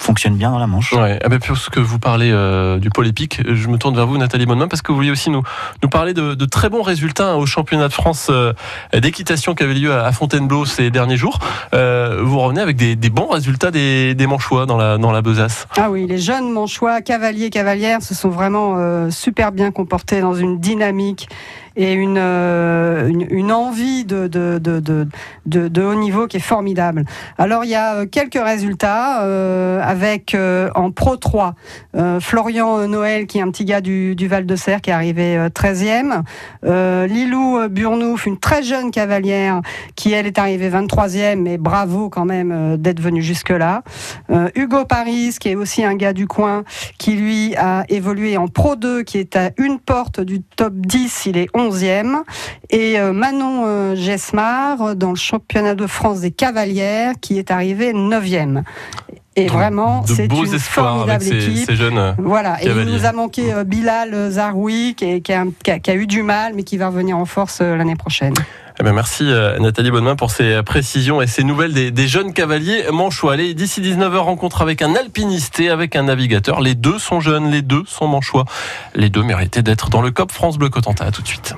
fonctionne 0.00 0.36
bien 0.36 0.52
dans 0.52 0.60
la 0.60 0.68
Manche. 0.68 0.92
Ouais, 0.92 1.18
ah 1.24 1.28
ben, 1.28 1.40
puisque 1.40 1.76
vous 1.78 1.98
parlez 1.98 2.30
euh, 2.30 2.78
du 2.78 2.88
pôle 2.88 3.08
épique, 3.08 3.42
je 3.44 3.66
me 3.66 3.78
tourne 3.78 3.96
vers 3.96 4.06
vous, 4.06 4.16
Nathalie 4.16 4.46
Bonnemain, 4.46 4.68
parce 4.68 4.80
que 4.80 4.92
vous 4.92 4.96
vouliez 4.96 5.10
aussi 5.10 5.28
nous, 5.28 5.42
nous 5.82 5.88
parler 5.88 6.14
de, 6.14 6.34
de 6.34 6.44
très 6.44 6.70
bons 6.70 6.82
résultats 6.82 7.32
hein, 7.32 7.34
au 7.34 7.46
championnat 7.46 7.88
de 7.88 7.92
France 7.92 8.28
euh, 8.30 8.52
d'équitation 8.92 9.56
qui 9.56 9.64
avait 9.64 9.74
lieu 9.74 9.92
à, 9.92 10.06
à 10.06 10.12
Fontainebleau 10.12 10.64
ces 10.66 10.90
derniers 10.92 11.16
jours. 11.16 11.40
Euh, 11.74 12.20
vous 12.22 12.38
revenez 12.38 12.60
avec 12.60 12.76
des, 12.76 12.94
des 12.94 13.10
bons 13.10 13.26
résultats 13.28 13.72
des, 13.72 14.14
des 14.14 14.26
Manchois 14.28 14.66
dans 14.66 14.76
la, 14.76 14.98
dans 14.98 15.10
la 15.10 15.20
besace. 15.20 15.66
Ah 15.76 15.90
oui, 15.90 16.06
les 16.06 16.18
jeunes 16.18 16.52
manchois, 16.52 17.02
cavaliers, 17.02 17.50
cavalières, 17.50 18.00
se 18.00 18.14
sont 18.14 18.30
vraiment 18.30 18.76
euh, 18.76 19.10
super 19.10 19.50
bien 19.50 19.72
comportés 19.72 20.20
dans 20.20 20.34
une 20.34 20.60
dynamique 20.60 21.28
et 21.76 21.92
une, 21.92 22.18
euh, 22.18 23.08
une, 23.08 23.26
une 23.30 23.52
envie 23.52 24.04
de, 24.04 24.26
de, 24.26 24.58
de, 24.58 24.80
de, 24.80 25.68
de, 25.68 25.82
haut 25.82 25.94
niveau 25.94 26.26
qui 26.26 26.38
est 26.38 26.40
formidable. 26.40 27.04
Alors 27.38 27.64
il 27.64 27.70
y 27.70 27.74
a 27.74 27.94
euh, 27.94 28.06
quelques 28.06 28.42
résultats 28.42 29.22
euh, 29.22 29.80
avec 29.82 30.34
euh, 30.34 30.70
en 30.74 30.90
Pro 30.90 31.16
3 31.16 31.54
euh, 31.96 32.20
Florian 32.20 32.86
Noël 32.88 33.26
qui 33.26 33.38
est 33.38 33.42
un 33.42 33.50
petit 33.50 33.64
gars 33.64 33.80
du, 33.80 34.14
du 34.14 34.28
Val 34.28 34.46
de 34.46 34.56
Serre 34.56 34.80
qui 34.80 34.90
est 34.90 34.94
arrivé 34.94 35.36
euh, 35.36 35.48
13e. 35.48 36.22
Euh, 36.64 37.06
Lilou 37.06 37.58
euh, 37.58 37.68
Burnouf, 37.68 38.26
une 38.26 38.38
très 38.38 38.62
jeune 38.62 38.90
cavalière 38.90 39.62
qui 39.96 40.12
elle 40.12 40.26
est 40.26 40.38
arrivée 40.38 40.70
23e 40.70 41.36
mais 41.36 41.58
bravo 41.58 42.08
quand 42.08 42.24
même 42.24 42.52
euh, 42.52 42.76
d'être 42.76 43.00
venue 43.00 43.22
jusque-là. 43.22 43.82
Euh, 44.30 44.48
Hugo 44.54 44.84
Paris, 44.84 45.36
qui 45.38 45.50
est 45.50 45.54
aussi 45.54 45.84
un 45.84 45.94
gars 45.94 46.12
du 46.12 46.26
coin, 46.26 46.64
qui 46.98 47.12
lui 47.12 47.54
a 47.56 47.84
évolué 47.88 48.36
en 48.36 48.48
Pro 48.48 48.76
2, 48.76 49.02
qui 49.02 49.18
est 49.18 49.36
à 49.36 49.50
une 49.56 49.78
porte 49.78 50.20
du 50.20 50.42
top 50.42 50.74
10, 50.74 51.26
il 51.26 51.36
est 51.36 51.48
11e. 51.68 52.22
Et 52.70 52.98
euh, 52.98 53.12
Manon 53.12 53.64
euh, 53.66 53.94
Gesmar, 53.94 54.82
euh, 54.82 54.94
dans 54.94 55.10
le 55.10 55.16
championnat 55.16 55.74
de 55.74 55.86
France 55.86 56.20
des 56.20 56.30
cavalières, 56.30 57.14
qui 57.20 57.38
est 57.38 57.50
arrivé 57.50 57.92
9e. 57.92 58.62
Et 59.38 59.46
vraiment, 59.46 60.04
c'est 60.04 60.26
une 60.26 60.54
espoirs 60.54 61.02
avec 61.02 61.22
formidable 61.22 61.24
ces, 61.24 61.50
équipe. 61.50 61.66
ces 61.66 61.76
jeunes. 61.76 61.98
euh, 61.98 62.12
Voilà, 62.18 62.62
et 62.62 62.66
il 62.66 62.84
nous 62.84 63.04
a 63.06 63.12
manqué 63.12 63.52
euh, 63.52 63.64
Bilal 63.64 64.30
Zaroui, 64.30 64.94
qui, 64.96 65.22
a, 65.32 65.94
eu 65.94 66.06
du 66.06 66.22
mal, 66.22 66.54
mais 66.54 66.64
qui 66.64 66.76
va 66.76 66.88
revenir 66.88 67.16
en 67.16 67.24
force 67.24 67.60
euh, 67.60 67.76
l'année 67.76 67.94
prochaine. 67.94 68.34
Eh 68.80 68.84
ben, 68.84 68.92
merci 68.92 69.24
euh, 69.24 69.58
Nathalie 69.58 69.90
Bonnemain 69.90 70.14
pour 70.14 70.30
ces 70.30 70.62
précisions 70.62 71.20
et 71.20 71.26
ces 71.26 71.42
nouvelles 71.42 71.72
des, 71.72 71.90
des 71.90 72.06
jeunes 72.06 72.32
cavaliers 72.32 72.84
manchois. 72.92 73.32
Allez, 73.32 73.52
d'ici 73.54 73.80
19h, 73.80 74.16
rencontre 74.18 74.62
avec 74.62 74.82
un 74.82 74.94
alpiniste 74.94 75.58
et 75.58 75.68
avec 75.68 75.96
un 75.96 76.04
navigateur. 76.04 76.60
Les 76.60 76.76
deux 76.76 77.00
sont 77.00 77.18
jeunes, 77.18 77.50
les 77.50 77.62
deux 77.62 77.82
sont 77.86 78.06
manchois. 78.06 78.44
Les 78.94 79.10
deux 79.10 79.24
méritaient 79.24 79.62
d'être 79.62 79.90
dans 79.90 80.00
le 80.00 80.12
COP 80.12 80.30
France 80.30 80.58
Bleu 80.58 80.68
Cotentin. 80.68 81.06
À 81.06 81.10
tout 81.10 81.22
de 81.22 81.28
suite. 81.28 81.54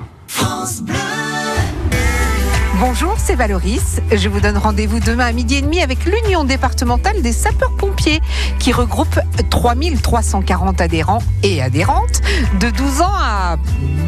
Bonjour, 2.81 3.13
c'est 3.19 3.35
Valoris. 3.35 4.01
Je 4.11 4.27
vous 4.27 4.39
donne 4.39 4.57
rendez-vous 4.57 4.99
demain 4.99 5.27
à 5.27 5.31
midi 5.33 5.57
et 5.57 5.61
demi 5.61 5.83
avec 5.83 5.99
l'Union 6.03 6.43
départementale 6.43 7.21
des 7.21 7.31
sapeurs-pompiers 7.31 8.21
qui 8.57 8.73
regroupe 8.73 9.19
3340 9.51 10.81
adhérents 10.81 11.21
et 11.43 11.61
adhérentes 11.61 12.21
de 12.59 12.71
12 12.71 13.01
ans 13.01 13.13
à 13.13 13.57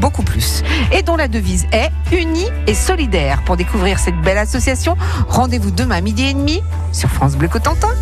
beaucoup 0.02 0.24
plus 0.24 0.64
et 0.92 1.04
dont 1.04 1.16
la 1.16 1.28
devise 1.28 1.68
est 1.72 1.92
unie 2.12 2.48
et 2.66 2.74
solidaire. 2.74 3.44
Pour 3.44 3.58
découvrir 3.58 4.00
cette 4.00 4.20
belle 4.22 4.40
association, 4.40 4.98
rendez-vous 5.28 5.70
demain 5.70 5.98
à 5.98 6.02
midi 6.02 6.24
et 6.24 6.34
demi 6.34 6.64
sur 6.94 7.10
France 7.10 7.36
Bleu 7.36 7.50
Cotentin. 7.50 7.94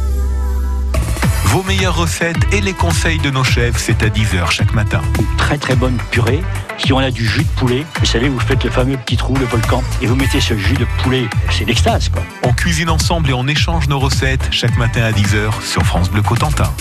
Vos 1.51 1.63
meilleures 1.63 1.97
recettes 1.97 2.53
et 2.53 2.61
les 2.61 2.71
conseils 2.71 3.17
de 3.19 3.29
nos 3.29 3.43
chefs, 3.43 3.77
c'est 3.77 4.03
à 4.03 4.07
10h 4.07 4.49
chaque 4.51 4.73
matin. 4.73 5.01
Très 5.37 5.57
très 5.57 5.75
bonne 5.75 5.97
purée. 6.09 6.41
Si 6.77 6.93
on 6.93 6.99
a 6.99 7.11
du 7.11 7.25
jus 7.25 7.43
de 7.43 7.49
poulet, 7.49 7.85
vous 7.99 8.05
savez, 8.05 8.29
vous 8.29 8.39
faites 8.39 8.63
le 8.63 8.69
fameux 8.69 8.95
petit 8.95 9.17
trou, 9.17 9.35
le 9.35 9.43
volcan, 9.43 9.83
et 10.01 10.07
vous 10.07 10.15
mettez 10.15 10.39
ce 10.39 10.57
jus 10.57 10.75
de 10.75 10.87
poulet. 11.03 11.27
C'est 11.49 11.65
l'extase, 11.65 12.07
quoi. 12.07 12.23
On 12.43 12.53
cuisine 12.53 12.89
ensemble 12.89 13.31
et 13.31 13.33
on 13.33 13.45
échange 13.47 13.89
nos 13.89 13.99
recettes 13.99 14.47
chaque 14.51 14.77
matin 14.77 15.03
à 15.03 15.11
10h 15.11 15.61
sur 15.61 15.83
France 15.83 16.09
Bleu 16.09 16.21
Cotentin. 16.21 16.71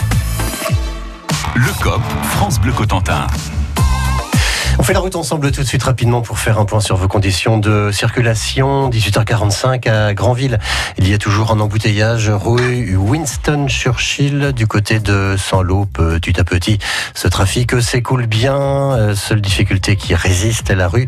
Le 1.56 1.82
COP, 1.82 2.00
France 2.36 2.60
Bleu 2.60 2.70
Cotentin. 2.70 3.26
On 4.80 4.82
fait 4.82 4.94
la 4.94 5.00
route 5.00 5.14
ensemble 5.14 5.52
tout 5.52 5.60
de 5.60 5.66
suite 5.66 5.82
rapidement 5.82 6.22
pour 6.22 6.38
faire 6.38 6.58
un 6.58 6.64
point 6.64 6.80
sur 6.80 6.96
vos 6.96 7.06
conditions 7.06 7.58
de 7.58 7.90
circulation. 7.92 8.88
18h45 8.88 9.90
à 9.90 10.14
Granville. 10.14 10.58
Il 10.96 11.06
y 11.06 11.12
a 11.12 11.18
toujours 11.18 11.50
un 11.50 11.60
embouteillage 11.60 12.30
rue 12.30 12.96
Winston 12.96 13.66
Churchill 13.68 14.52
du 14.56 14.66
côté 14.66 14.98
de 14.98 15.36
Saint-Lô. 15.36 15.84
Petit 15.84 16.40
à 16.40 16.44
petit, 16.44 16.78
ce 17.12 17.28
trafic 17.28 17.78
s'écoule 17.82 18.24
bien. 18.24 18.56
Euh, 18.58 19.14
seule 19.14 19.42
difficulté 19.42 19.96
qui 19.96 20.14
résiste 20.14 20.70
est 20.70 20.76
la 20.76 20.88
rue 20.88 21.06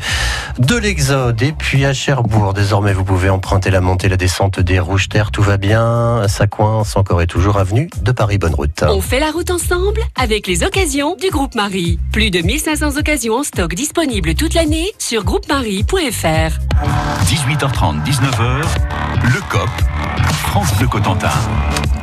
de 0.58 0.76
l'Exode. 0.76 1.40
Et 1.40 1.52
puis 1.52 1.86
à 1.86 1.94
Cherbourg, 1.94 2.52
désormais, 2.52 2.92
vous 2.92 3.04
pouvez 3.04 3.30
emprunter 3.30 3.70
la 3.70 3.80
montée, 3.80 4.10
la 4.10 4.18
descente 4.18 4.60
des 4.60 4.80
Rouges 4.80 5.08
Terres. 5.08 5.30
Tout 5.30 5.42
va 5.42 5.56
bien. 5.56 6.28
Ça 6.28 6.46
coince 6.46 6.94
encore 6.94 7.22
et 7.22 7.26
toujours 7.26 7.56
avenue 7.56 7.88
de 8.02 8.12
Paris. 8.12 8.36
Bonne 8.36 8.54
route. 8.54 8.84
On 8.86 9.00
fait 9.00 9.18
la 9.18 9.30
route 9.30 9.50
ensemble 9.50 10.02
avec 10.20 10.46
les 10.46 10.62
occasions 10.62 11.16
du 11.16 11.30
groupe 11.30 11.54
Marie. 11.54 11.98
Plus 12.12 12.28
de 12.28 12.40
1500 12.42 12.98
occasions 12.98 13.36
en 13.36 13.42
stock 13.42 13.61
disponibles 13.68 14.34
toute 14.34 14.54
l'année 14.54 14.92
sur 14.98 15.24
groupemarie.fr. 15.24 16.58
18h30, 17.26 18.04
19h, 18.04 18.62
le 19.22 19.40
COP, 19.50 19.70
France 20.16 20.76
Bleu 20.76 20.86
Cotentin. 20.88 21.30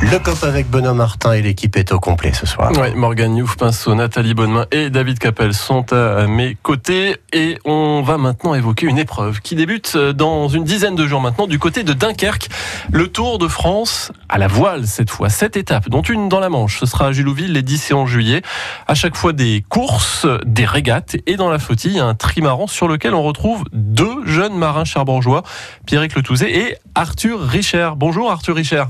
Le 0.01 0.17
COP 0.17 0.45
avec 0.45 0.69
Benoît 0.69 0.93
Martin 0.93 1.33
et 1.33 1.41
l'équipe 1.41 1.75
est 1.75 1.91
au 1.91 1.99
complet 1.99 2.31
ce 2.33 2.45
soir. 2.45 2.71
Oui, 2.79 2.93
Morgane 2.95 3.35
Youf, 3.35 3.57
Pinceau, 3.57 3.95
Nathalie 3.95 4.33
Bonnemain 4.33 4.65
et 4.71 4.89
David 4.89 5.19
Capel 5.19 5.53
sont 5.53 5.91
à 5.91 6.25
mes 6.25 6.55
côtés. 6.55 7.17
Et 7.33 7.59
on 7.65 8.01
va 8.01 8.17
maintenant 8.17 8.55
évoquer 8.55 8.85
une 8.85 8.97
épreuve 8.97 9.41
qui 9.41 9.55
débute 9.55 9.97
dans 9.97 10.47
une 10.47 10.63
dizaine 10.63 10.95
de 10.95 11.05
jours 11.05 11.19
maintenant 11.19 11.47
du 11.47 11.59
côté 11.59 11.83
de 11.83 11.91
Dunkerque. 11.91 12.47
Le 12.91 13.09
Tour 13.09 13.39
de 13.39 13.49
France 13.49 14.13
à 14.29 14.37
la 14.37 14.47
voile 14.47 14.87
cette 14.87 15.09
fois. 15.09 15.27
Sept 15.27 15.57
étapes, 15.57 15.89
dont 15.89 16.01
une 16.01 16.29
dans 16.29 16.39
la 16.39 16.47
Manche. 16.47 16.79
Ce 16.79 16.85
sera 16.85 17.07
à 17.07 17.11
Julouville 17.11 17.51
les 17.51 17.61
10 17.61 17.91
et 17.91 17.93
11 17.93 18.09
juillet. 18.09 18.41
À 18.87 18.95
chaque 18.95 19.17
fois 19.17 19.33
des 19.33 19.65
courses, 19.67 20.25
des 20.45 20.65
régates 20.65 21.17
et 21.27 21.35
dans 21.35 21.49
la 21.49 21.59
flottille 21.59 21.99
un 21.99 22.15
trimaran 22.15 22.67
sur 22.67 22.87
lequel 22.87 23.13
on 23.13 23.21
retrouve 23.21 23.65
deux 23.73 24.25
jeunes 24.25 24.55
marins 24.55 24.85
cherbourgeois, 24.85 25.43
Pierrick 25.85 26.15
Letouzé 26.15 26.57
et 26.57 26.77
Arthur 26.95 27.41
Richer. 27.41 27.91
Bonjour 27.99 28.31
Arthur 28.31 28.55
Richer. 28.55 28.85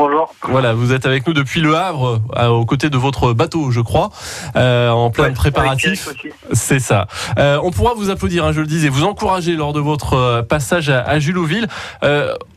Bonjour. 0.00 0.34
Voilà, 0.42 0.74
vous 0.74 0.92
êtes 0.92 1.06
avec 1.06 1.28
nous 1.28 1.32
depuis 1.32 1.60
Le 1.60 1.76
Havre, 1.76 2.20
aux 2.50 2.66
côtés 2.66 2.90
de 2.90 2.96
votre 2.98 3.32
bateau, 3.32 3.70
je 3.70 3.80
crois, 3.80 4.10
euh, 4.56 4.90
en 4.90 5.12
plein 5.12 5.26
Ouais, 5.26 5.30
préparatif. 5.30 6.08
C'est 6.52 6.80
ça. 6.80 7.06
Euh, 7.38 7.60
on 7.62 7.70
pourra 7.70 7.94
vous 7.94 8.10
applaudir, 8.10 8.44
hein, 8.46 8.50
je 8.50 8.60
le 8.60 8.66
disais, 8.66 8.88
vous 8.88 9.04
encourager 9.04 9.54
lors 9.54 9.72
de 9.72 9.78
votre 9.78 10.14
euh, 10.14 10.42
passage 10.42 10.90
à, 10.90 11.02
à 11.02 11.20
Julouville. 11.20 11.68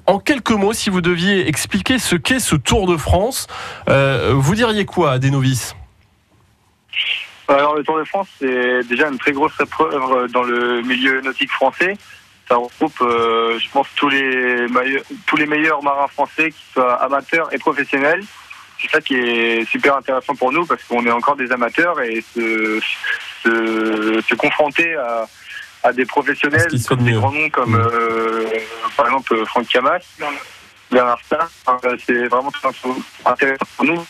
En 0.08 0.18
quelques 0.18 0.50
mots, 0.50 0.74
si 0.74 0.90
vous 0.90 1.02
deviez 1.02 1.48
expliquer 1.48 2.00
ce 2.00 2.16
qu'est 2.16 2.40
ce 2.40 2.56
Tour 2.56 2.88
de 2.88 2.98
France, 2.98 3.46
vous 3.88 4.56
diriez 4.56 4.86
quoi 4.86 5.12
à 5.12 5.20
des 5.20 5.30
novices? 5.30 5.76
Alors 7.48 7.76
le 7.76 7.84
Tour 7.84 8.00
de 8.00 8.06
France, 8.06 8.28
c'est 8.40 8.88
déjà 8.90 9.08
une 9.08 9.20
très 9.20 9.34
grosse 9.34 9.54
épreuve 9.62 10.32
dans 10.32 10.42
le 10.42 10.82
milieu 10.82 11.22
nautique 11.22 11.52
français. 11.52 11.96
Ça 12.48 12.56
regroupe, 12.56 13.02
euh, 13.02 13.60
je 13.60 13.70
pense, 13.70 13.88
tous 13.96 14.10
les, 14.10 14.68
tous 15.26 15.36
les 15.36 15.46
meilleurs 15.46 15.84
marins 15.84 16.08
français, 16.08 16.52
qui 16.52 16.64
soient 16.74 16.96
amateurs 16.96 17.54
et 17.54 17.58
professionnels. 17.58 18.24
C'est 18.80 18.90
ça 18.92 19.02
qui 19.02 19.16
est 19.16 19.66
super 19.66 19.98
intéressant 19.98 20.36
pour 20.36 20.52
nous 20.52 20.66
parce 20.66 20.84
qu'on 20.84 21.06
est 21.06 21.12
encore 21.12 21.36
des 21.36 21.52
amateurs 21.52 22.00
et 22.02 22.22
se, 22.22 22.80
se, 23.44 24.22
se 24.22 24.36
confronter 24.36 24.96
à, 24.96 25.26
à 25.84 25.94
des 25.94 26.06
professionnels, 26.06 26.68
de 26.70 26.96
des 26.96 27.12
grands 27.14 27.32
noms 27.32 27.50
comme 27.50 27.76
euh, 27.76 28.46
par 28.96 29.08
exemple 29.08 29.46
Franck 29.46 29.68
Camas, 29.68 30.00
Bernard 30.92 31.20
Starr. 31.26 31.50
C'est 32.06 32.28
vraiment 32.28 32.52
intéressant 33.26 33.66
pour 33.78 33.86
nous. 33.86 34.06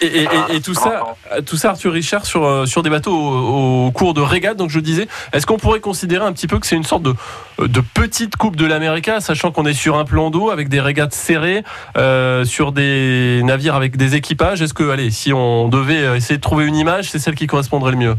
Et, 0.00 0.60
tout 0.60 0.74
ça, 0.74 1.16
tout 1.46 1.56
ça, 1.56 1.70
Arthur 1.70 1.92
Richard, 1.92 2.26
sur, 2.26 2.44
euh, 2.44 2.66
sur 2.66 2.82
des 2.82 2.90
bateaux 2.90 3.14
au, 3.14 3.90
cours 3.92 4.14
de 4.14 4.20
régate. 4.20 4.56
Donc 4.56 4.70
je 4.70 4.80
disais, 4.80 5.08
est-ce 5.32 5.46
qu'on 5.46 5.58
pourrait 5.58 5.80
considérer 5.80 6.24
un 6.24 6.32
petit 6.32 6.46
peu 6.46 6.58
que 6.58 6.66
c'est 6.66 6.76
une 6.76 6.84
sorte 6.84 7.02
de, 7.02 7.14
de 7.58 7.80
petite 7.80 8.36
coupe 8.36 8.56
de 8.56 8.66
l'América, 8.66 9.20
sachant 9.20 9.52
qu'on 9.52 9.66
est 9.66 9.74
sur 9.74 9.96
un 9.96 10.04
plan 10.04 10.30
d'eau 10.30 10.50
avec 10.50 10.68
des 10.68 10.80
régates 10.80 11.12
serrées, 11.12 11.64
euh, 11.96 12.44
sur 12.44 12.72
des 12.72 13.42
navires 13.44 13.74
avec 13.74 13.96
des 13.96 14.16
équipages? 14.16 14.62
Est-ce 14.62 14.74
que, 14.74 14.90
allez, 14.90 15.10
si 15.10 15.32
on 15.32 15.68
devait 15.68 16.16
essayer 16.16 16.36
de 16.36 16.42
trouver 16.42 16.66
une 16.66 16.76
image, 16.76 17.10
c'est 17.10 17.18
celle 17.18 17.34
qui 17.34 17.46
correspondrait 17.46 17.92
le 17.92 17.98
mieux? 17.98 18.16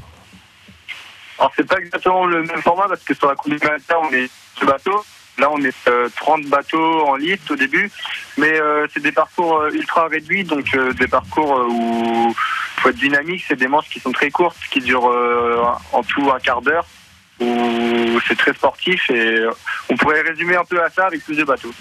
Alors 1.38 1.52
c'est 1.56 1.68
pas 1.68 1.78
exactement 1.80 2.26
le 2.26 2.44
même 2.44 2.62
format 2.62 2.88
parce 2.88 3.04
que 3.04 3.14
sur 3.14 3.28
la 3.28 3.36
Coupe 3.36 3.52
du 3.52 3.60
Malta 3.68 3.96
on 4.02 4.14
est 4.14 4.30
deux 4.60 4.66
bateaux. 4.66 5.04
Là 5.38 5.50
on 5.52 5.62
est 5.64 5.76
euh, 5.88 6.08
30 6.16 6.46
bateaux 6.46 7.06
en 7.08 7.16
lift 7.16 7.50
au 7.52 7.56
début, 7.56 7.92
mais 8.38 8.60
euh, 8.60 8.86
c'est 8.94 9.02
des 9.04 9.12
parcours 9.12 9.58
euh, 9.60 9.70
ultra 9.72 10.08
réduits, 10.08 10.44
donc 10.44 10.74
euh, 10.74 10.94
des 10.94 11.08
parcours 11.08 11.58
euh, 11.58 11.68
où 11.68 12.30
il 12.78 12.82
faut 12.82 12.90
être 12.90 12.96
dynamique, 12.98 13.44
c'est 13.48 13.58
des 13.60 13.68
manches 13.68 13.90
qui 13.90 14.00
sont 14.00 14.12
très 14.12 14.32
courtes, 14.32 14.58
qui 14.72 14.80
durent 14.80 15.10
euh, 15.10 15.62
en 15.92 16.04
tout 16.04 16.30
un 16.34 16.40
quart 16.40 16.62
d'heure, 16.62 16.86
où 17.42 18.20
c'est 18.28 18.38
très 18.38 18.54
sportif 18.54 19.10
et 19.10 19.40
euh, 19.40 19.52
on 19.90 19.98
pourrait 19.98 20.22
résumer 20.22 20.56
un 20.56 20.64
peu 20.66 20.82
à 20.82 20.90
ça 20.90 21.08
avec 21.08 21.24
plus 21.24 21.36
de 21.36 21.44
bateaux. 21.44 21.74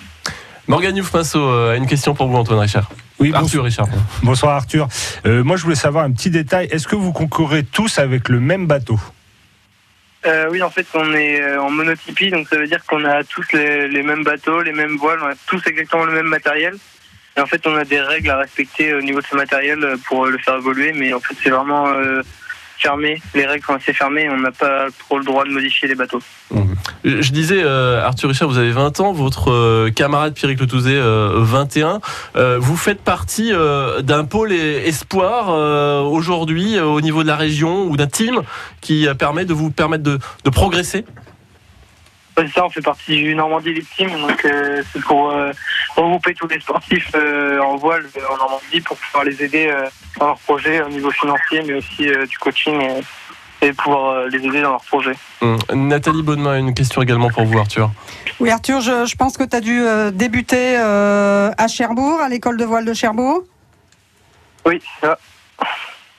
Morgane 0.66 0.96
Youf-Pinceau 0.96 1.70
a 1.70 1.76
une 1.76 1.86
question 1.86 2.14
pour 2.14 2.26
vous, 2.26 2.36
Antoine 2.36 2.58
Richard. 2.60 2.90
Oui, 3.20 3.32
Arthur 3.34 3.64
Richard. 3.64 3.86
pardon. 3.86 4.02
Bonsoir 4.22 4.56
Arthur. 4.56 4.88
Euh, 5.26 5.44
moi 5.44 5.56
je 5.56 5.62
voulais 5.62 5.76
savoir 5.76 6.04
un 6.04 6.10
petit 6.12 6.30
détail. 6.30 6.66
Est-ce 6.70 6.88
que 6.88 6.96
vous 6.96 7.12
concourez 7.12 7.62
tous 7.62 7.98
avec 7.98 8.28
le 8.28 8.40
même 8.40 8.66
bateau? 8.66 8.98
Euh, 10.26 10.48
oui, 10.50 10.62
en 10.62 10.70
fait, 10.70 10.86
on 10.94 11.12
est 11.12 11.42
euh, 11.42 11.60
en 11.60 11.70
monotypie, 11.70 12.30
donc 12.30 12.48
ça 12.48 12.56
veut 12.56 12.66
dire 12.66 12.84
qu'on 12.86 13.04
a 13.04 13.24
tous 13.24 13.44
les, 13.52 13.88
les 13.88 14.02
mêmes 14.02 14.24
bateaux, 14.24 14.62
les 14.62 14.72
mêmes 14.72 14.96
voiles, 14.96 15.20
on 15.22 15.26
a 15.26 15.34
tous 15.46 15.60
exactement 15.66 16.04
le 16.04 16.12
même 16.12 16.26
matériel. 16.26 16.76
Et 17.36 17.40
en 17.40 17.46
fait, 17.46 17.66
on 17.66 17.74
a 17.74 17.84
des 17.84 18.00
règles 18.00 18.30
à 18.30 18.38
respecter 18.38 18.94
au 18.94 19.02
niveau 19.02 19.20
de 19.20 19.26
ce 19.26 19.36
matériel 19.36 19.82
euh, 19.84 19.96
pour 20.06 20.26
le 20.26 20.38
faire 20.38 20.56
évoluer, 20.56 20.92
mais 20.92 21.12
en 21.12 21.20
fait, 21.20 21.34
c'est 21.42 21.50
vraiment 21.50 21.88
euh, 21.88 22.22
fermé. 22.78 23.20
Les 23.34 23.46
règles 23.46 23.64
sont 23.64 23.74
assez 23.74 23.92
fermées, 23.92 24.28
on 24.30 24.38
n'a 24.38 24.52
pas 24.52 24.86
trop 24.98 25.18
le 25.18 25.24
droit 25.24 25.44
de 25.44 25.50
modifier 25.50 25.88
les 25.88 25.94
bateaux. 25.94 26.20
Je 27.04 27.22
je 27.22 27.32
disais, 27.32 27.62
euh, 27.62 28.02
Arthur 28.02 28.28
Richard, 28.28 28.48
vous 28.48 28.58
avez 28.58 28.70
20 28.70 29.00
ans, 29.00 29.12
votre 29.12 29.50
euh, 29.50 29.90
camarade 29.90 30.34
Pierrick 30.34 30.60
Letouzé, 30.60 30.94
euh, 30.94 31.32
21. 31.36 32.00
Euh, 32.36 32.58
vous 32.60 32.76
faites 32.76 33.00
partie 33.00 33.52
euh, 33.52 34.02
d'un 34.02 34.24
pôle 34.24 34.52
espoir 34.52 35.48
euh, 35.50 36.00
aujourd'hui 36.02 36.76
euh, 36.76 36.84
au 36.84 37.00
niveau 37.00 37.22
de 37.22 37.28
la 37.28 37.36
région 37.36 37.86
ou 37.86 37.96
d'un 37.96 38.06
team 38.06 38.42
qui 38.80 39.06
permet 39.18 39.44
de 39.44 39.52
vous 39.52 39.70
permettre 39.70 40.04
de, 40.04 40.18
de 40.44 40.50
progresser? 40.50 41.04
Ouais, 42.36 42.44
C'est 42.48 42.54
ça, 42.54 42.64
on 42.66 42.70
fait 42.70 42.80
partie 42.80 43.16
du 43.16 43.34
Normandie 43.34 43.84
Team, 43.96 44.10
donc 44.10 44.44
euh, 44.44 44.82
c'est 44.92 45.02
pour 45.02 45.30
euh, 45.30 45.52
regrouper 45.96 46.34
tous 46.34 46.48
les 46.48 46.58
sportifs 46.60 47.10
euh, 47.14 47.60
en 47.60 47.76
voile 47.76 48.04
euh, 48.16 48.20
en 48.32 48.36
Normandie 48.38 48.80
pour 48.80 48.96
pouvoir 48.96 49.24
les 49.24 49.40
aider 49.42 49.68
euh, 49.70 49.86
dans 50.18 50.26
leurs 50.26 50.38
projets 50.38 50.82
au 50.82 50.88
niveau 50.88 51.10
financier, 51.12 51.62
mais 51.66 51.74
aussi 51.74 52.08
euh, 52.08 52.26
du 52.26 52.36
coaching 52.38 52.80
et, 52.80 53.66
et 53.66 53.72
pouvoir 53.72 54.10
euh, 54.10 54.28
les 54.28 54.38
aider 54.38 54.62
dans 54.62 54.72
leurs 54.72 54.84
projets. 54.84 55.14
Hum. 55.42 55.58
Nathalie 55.72 56.22
Bonnemain, 56.24 56.58
une 56.58 56.74
question 56.74 57.02
également 57.02 57.30
pour 57.30 57.44
vous, 57.44 57.58
Arthur. 57.58 57.90
Oui, 58.40 58.50
Arthur, 58.50 58.80
je, 58.80 59.06
je 59.06 59.14
pense 59.14 59.36
que 59.36 59.44
tu 59.44 59.54
as 59.54 59.60
dû 59.60 59.80
euh, 59.80 60.10
débuter 60.10 60.76
euh, 60.76 61.52
à 61.56 61.68
Cherbourg, 61.68 62.20
à 62.20 62.28
l'école 62.28 62.56
de 62.56 62.64
voile 62.64 62.84
de 62.84 62.94
Cherbourg? 62.94 63.42
Oui, 64.66 64.82
c'est 65.00 65.06
ça. 65.06 65.18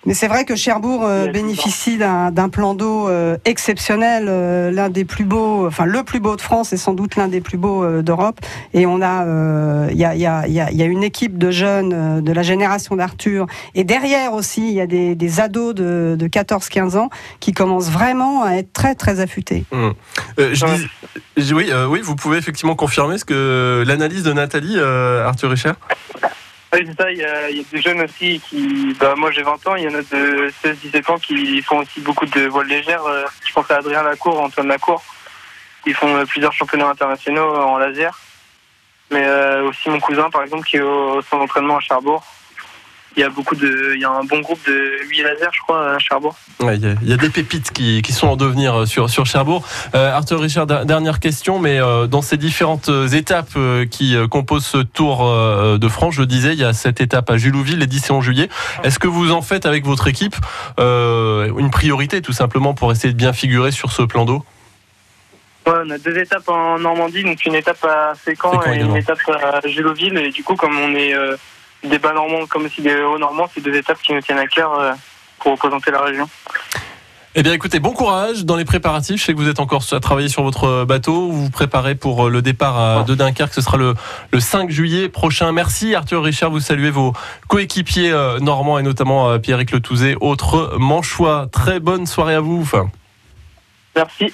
Mais 0.06 0.14
c'est 0.14 0.28
vrai 0.28 0.46
que 0.46 0.56
Cherbourg 0.56 1.04
euh, 1.04 1.26
bénéficie 1.32 1.98
d'un 1.98 2.50
plan 2.50 2.76
d'eau 2.76 3.10
euh, 3.10 3.38
exceptionnel, 3.46 4.26
euh, 4.28 4.70
l'un 4.72 4.90
des 4.90 5.04
plus 5.06 5.24
beaux, 5.26 5.66
enfin 5.68 5.86
le 5.86 6.04
plus 6.04 6.20
beau 6.20 6.36
de 6.36 6.42
France 6.42 6.74
et 6.74 6.78
sans 6.78 6.94
doute 6.94 7.16
l'un 7.16 7.28
des 7.28 7.42
plus 7.42 7.58
beaux 7.58 7.84
euh, 7.84 8.02
d'Europe. 8.04 8.40
Et 8.74 8.86
on 8.86 9.02
a, 9.02 9.26
euh, 9.26 9.88
il 9.92 9.98
y, 9.98 10.06
a, 10.06 10.14
il 10.16 10.22
y, 10.22 10.28
a, 10.28 10.48
il 10.48 10.54
y 10.54 10.60
a- 10.62 10.72
y 10.72 10.82
a 10.82 10.86
une 10.86 11.04
équipe 11.04 11.38
de 11.38 11.50
jeunes 11.52 11.94
euh, 11.94 12.22
de 12.22 12.32
la 12.32 12.44
génération 12.44 12.96
d'Arthur. 12.96 13.48
Et 13.74 13.84
derrière 13.84 14.34
aussi, 14.34 14.62
il 14.68 14.74
y 14.74 14.82
a 14.82 14.88
des, 14.88 15.16
des 15.16 15.40
ados 15.40 15.74
de, 15.74 16.16
de 16.20 16.28
14-15 16.28 16.98
ans 16.98 17.10
qui 17.40 17.52
commencent 17.54 17.90
vraiment 17.90 18.44
à 18.44 18.52
être 18.56 18.74
très 18.74 18.94
très 18.96 19.20
affûtés. 19.20 19.66
Euh, 19.74 20.52
je 20.54 20.66
dis- 20.66 20.88
je- 21.38 21.54
oui, 21.56 21.70
euh, 21.72 21.88
oui, 21.88 22.02
vous 22.04 22.16
pouvez 22.16 22.38
effectivement 22.38 22.76
confirmer 22.76 23.18
ce 23.18 23.26
que 23.26 23.84
l'analyse 23.88 24.24
de 24.24 24.34
Nathalie, 24.34 24.76
euh, 24.78 25.26
Arthur 25.26 25.50
Richard 25.50 25.76
Oui, 26.74 26.86
c'est 26.86 27.02
ça, 27.02 27.12
il 27.12 27.18
y, 27.18 27.24
a, 27.24 27.50
des 27.50 27.82
jeunes 27.82 28.02
aussi 28.02 28.42
qui. 28.50 28.94
Bah, 29.00 29.14
moi 29.16 29.32
j'ai 29.32 29.44
20 29.44 29.68
ans, 29.68 29.76
il 29.76 29.84
y 29.84 29.88
en 29.88 29.94
a 29.94 30.02
de 30.02 30.52
16-17 30.64 31.12
ans 31.12 31.18
qui 31.18 31.62
font 31.62 31.80
aussi 31.80 32.02
beaucoup 32.02 32.26
de 32.26 32.48
voiles 32.48 32.68
légères. 32.68 33.06
Euh, 33.06 33.24
Je 33.46 33.54
pense 33.54 33.70
à 33.72 33.78
Adrien 33.78 34.04
Lacour, 34.04 34.42
Antoine 34.42 34.68
Lacour. 34.68 35.02
Ils 35.86 35.94
font 35.94 36.14
euh, 36.16 36.26
plusieurs 36.26 36.54
championnats 36.54 36.90
internationaux 36.90 37.56
en 37.56 37.78
laser. 37.78 38.20
Mais 39.12 39.26
euh, 39.26 39.70
aussi 39.70 39.90
mon 39.90 40.00
cousin, 40.00 40.30
par 40.30 40.44
exemple, 40.44 40.68
qui 40.68 40.78
est 40.78 40.82
au, 40.82 41.18
au 41.18 41.22
centre 41.22 41.38
d'entraînement 41.38 41.78
à 41.78 41.80
Cherbourg. 41.80 42.24
Il 43.18 43.22
y 43.22 43.24
a 43.24 43.30
beaucoup 43.30 43.56
de, 43.56 43.94
il 43.96 44.02
y 44.02 44.06
a 44.06 44.10
un 44.12 44.24
bon 44.26 44.40
groupe 44.42 44.60
de 44.68 45.00
8 45.10 45.24
lasers, 45.24 45.48
je 45.54 45.62
crois, 45.62 45.92
à 45.94 46.00
Cherbourg. 46.00 46.36
Ouais, 46.60 46.76
Il 46.76 46.84
y, 46.84 46.88
a- 46.92 46.96
il 47.02 47.10
y 47.10 47.14
a 47.14 47.18
des 47.18 47.30
pépites 47.30 47.72
qui, 47.72 48.02
qui 48.02 48.12
sont 48.12 48.28
en 48.28 48.36
devenir 48.36 48.82
euh, 48.82 48.86
sur, 48.86 49.10
sur 49.10 49.26
Cherbourg. 49.26 49.66
Euh, 49.96 50.12
Arthur 50.12 50.42
Richard, 50.42 50.68
der- 50.68 50.86
dernière 50.86 51.20
question, 51.22 51.58
mais 51.60 51.80
euh, 51.80 52.08
dans 52.08 52.22
ces 52.22 52.36
différentes 52.38 52.90
étapes 53.14 53.58
qui 53.90 54.16
composent 54.30 54.66
ce 54.66 54.80
Tour 54.80 55.24
de 55.78 55.88
France, 55.88 56.16
je 56.16 56.24
disais, 56.24 56.54
il 56.54 56.60
y 56.60 56.66
a 56.66 56.74
cette 56.74 57.00
étape 57.02 57.30
à 57.30 57.38
Julouville 57.38 57.80
les 57.80 57.88
10 57.88 58.10
et 58.10 58.12
11 58.12 58.24
juillet. 58.24 58.50
Est-ce 58.84 59.00
que 59.00 59.08
vous 59.08 59.32
en 59.32 59.42
faites 59.42 59.66
avec 59.66 59.86
votre 59.86 60.08
équipe 60.08 60.36
euh, 60.80 61.52
une 61.58 61.72
priorité 61.72 62.22
tout 62.22 62.34
simplement 62.34 62.74
pour 62.74 62.92
essayer 62.92 63.14
de 63.14 63.18
bien 63.18 63.32
figurer 63.34 63.72
sur 63.72 63.92
ce 63.92 64.02
plan 64.02 64.26
d'eau? 64.26 64.44
Ouais, 65.68 65.74
on 65.86 65.90
a 65.90 65.98
deux 65.98 66.16
étapes 66.18 66.48
en 66.48 66.78
Normandie, 66.78 67.24
donc 67.24 67.44
une 67.46 67.56
étape 67.56 67.84
à 67.86 68.14
Fécamp 68.16 68.62
et 68.72 68.82
une 68.82 68.96
étape 68.96 69.18
à 69.30 69.68
Géloville. 69.68 70.16
Et 70.18 70.30
du 70.30 70.44
coup, 70.44 70.56
comme 70.56 70.78
on 70.78 70.94
est 70.94 71.16
euh, 71.16 71.36
des 71.86 72.00
bas 72.00 72.14
normands, 72.14 72.46
comme 72.48 72.66
aussi 72.66 72.82
des 72.82 72.96
hauts 73.02 73.18
normands, 73.18 73.50
c'est 73.54 73.62
deux 73.62 73.76
étapes 73.76 74.02
qui 74.02 74.14
nous 74.14 74.22
tiennent 74.22 74.40
à 74.40 74.48
cœur 74.48 74.80
euh, 74.80 74.94
pour 75.40 75.54
représenter 75.54 75.92
la 75.92 76.02
région. 76.02 76.30
Eh 77.38 77.44
bien 77.44 77.52
écoutez, 77.52 77.82
bon 77.82 77.92
courage 77.92 78.46
dans 78.46 78.56
les 78.56 78.64
préparatifs. 78.64 79.20
Je 79.20 79.26
sais 79.26 79.34
que 79.34 79.38
vous 79.38 79.50
êtes 79.50 79.60
encore 79.60 79.84
à 79.92 80.00
travailler 80.00 80.30
sur 80.30 80.42
votre 80.42 80.86
bateau. 80.86 81.30
Vous 81.30 81.44
vous 81.44 81.50
préparez 81.50 81.94
pour 81.94 82.28
euh, 82.28 82.30
le 82.30 82.42
départ 82.42 83.04
de 83.04 83.14
Dunkerque. 83.14 83.54
Ce 83.54 83.60
sera 83.60 83.76
le, 83.76 83.94
le 84.32 84.40
5 84.40 84.70
juillet 84.70 85.10
prochain. 85.10 85.52
Merci 85.52 85.96
Arthur 85.96 86.24
Richard. 86.24 86.50
Vous 86.50 86.62
saluez 86.62 86.92
vos 86.92 87.12
coéquipiers 87.50 88.10
euh, 88.10 88.40
normands 88.40 88.80
et 88.80 88.84
notamment 88.84 89.30
euh, 89.30 89.38
Pierrick 89.38 89.72
Le 89.72 89.82
Touzé, 89.82 90.16
autre 90.22 90.78
manchois. 90.80 91.48
Très 91.52 91.82
bonne 91.82 92.06
soirée 92.06 92.36
à 92.36 92.40
vous. 92.40 92.66
Merci. 93.96 94.34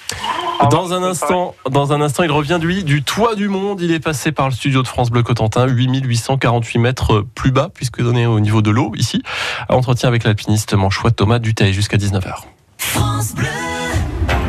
dans 0.70 0.92
un 0.92 1.02
instant, 1.02 1.54
dans 1.70 1.92
un 1.92 2.00
instant, 2.00 2.22
il 2.22 2.30
revient 2.30 2.58
lui 2.60 2.84
du 2.84 3.02
toit 3.02 3.34
du 3.34 3.48
monde. 3.48 3.80
Il 3.80 3.92
est 3.92 4.00
passé 4.00 4.32
par 4.32 4.48
le 4.48 4.54
studio 4.54 4.82
de 4.82 4.88
France 4.88 5.10
Bleu 5.10 5.22
Cotentin, 5.22 5.66
8848 5.66 6.78
mètres 6.78 7.24
plus 7.34 7.52
bas 7.52 7.68
puisque 7.72 8.02
donné 8.02 8.26
au 8.26 8.40
niveau 8.40 8.62
de 8.62 8.70
l'eau 8.70 8.92
ici. 8.96 9.22
Entretien 9.68 10.08
avec 10.08 10.24
l'alpiniste 10.24 10.74
manchois 10.74 11.10
Thomas 11.10 11.38
Duteil 11.38 11.72
jusqu'à 11.72 11.96
19h. 11.96 12.44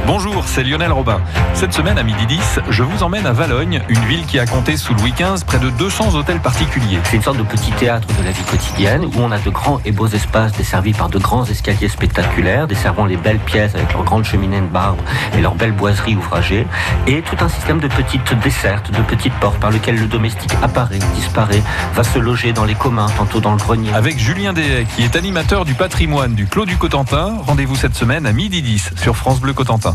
Bonjour, 0.06 0.44
c'est 0.46 0.64
Lionel 0.64 0.92
Robin. 0.92 1.22
Cette 1.54 1.72
semaine 1.72 1.98
à 1.98 2.04
midi 2.04 2.26
10, 2.28 2.60
je 2.70 2.84
vous 2.84 3.04
emmène 3.04 3.26
à 3.26 3.32
Valogne, 3.32 3.82
une 3.88 4.00
ville 4.02 4.26
qui 4.26 4.38
a 4.38 4.46
compté 4.46 4.76
sous 4.76 4.94
Louis 4.96 5.14
XV 5.14 5.46
près 5.46 5.60
de 5.60 5.70
200 5.70 6.14
hôtels 6.16 6.42
particuliers. 6.42 7.00
C'est 7.06 7.16
une 7.16 7.22
sorte 7.22 7.38
de 7.38 7.44
petit 7.44 7.72
théâtre 7.72 8.08
de 8.20 8.24
la 8.24 8.32
vie 8.32 8.44
quotidienne 8.44 9.06
où 9.06 9.12
on 9.20 9.32
a 9.32 9.40
de 9.40 9.50
grands 9.50 9.80
et 9.86 9.94
beaux 9.94 10.08
espaces 10.08 10.52
desservis 10.52 10.92
par 10.92 11.08
de 11.08 11.20
grands 11.20 11.46
escaliers 11.46 11.88
spectaculaires, 11.88 12.68
desservant 12.68 13.06
les 13.06 13.16
belles 13.16 13.40
pièces 13.40 13.76
avec 13.76 13.94
leurs 13.94 14.04
grandes 14.04 14.26
cheminées 14.26 14.60
de 14.60 14.72
marbre 14.72 15.02
et 15.38 15.42
leurs 15.42 15.56
belles 15.56 15.72
boiseries 15.72 16.18
ouvragées, 16.18 16.68
et 17.08 17.22
tout 17.22 17.38
un 17.40 17.48
système 17.48 17.80
de 17.80 17.88
petites 17.88 18.34
dessertes, 18.42 18.92
de 18.92 19.02
petites 19.04 19.34
portes 19.36 19.60
par 19.60 19.72
lesquelles 19.72 20.00
le 20.00 20.08
domestique 20.08 20.54
apparaît, 20.62 21.00
disparaît, 21.16 21.64
va 21.94 22.04
se 22.04 22.20
loger 22.20 22.52
dans 22.52 22.66
les 22.66 22.76
communs, 22.76 23.08
tantôt 23.18 23.40
dans 23.40 23.52
le 23.52 23.58
grenier. 23.58 23.94
Avec 23.94 24.20
Julien 24.20 24.52
Dehay, 24.52 24.86
qui 24.96 25.04
est 25.04 25.16
animateur 25.16 25.64
du 25.64 25.76
patrimoine 25.76 26.36
du 26.36 26.46
Clos 26.46 26.66
du 26.66 26.76
Cotentin, 26.76 27.38
rendez-vous 27.48 27.78
cette 27.78 27.96
semaine 27.96 28.26
à 28.26 28.34
midi 28.34 28.62
10 28.62 28.92
sur 29.02 29.16
France 29.16 29.40
Bleu 29.40 29.54
Cotentin. 29.54 29.93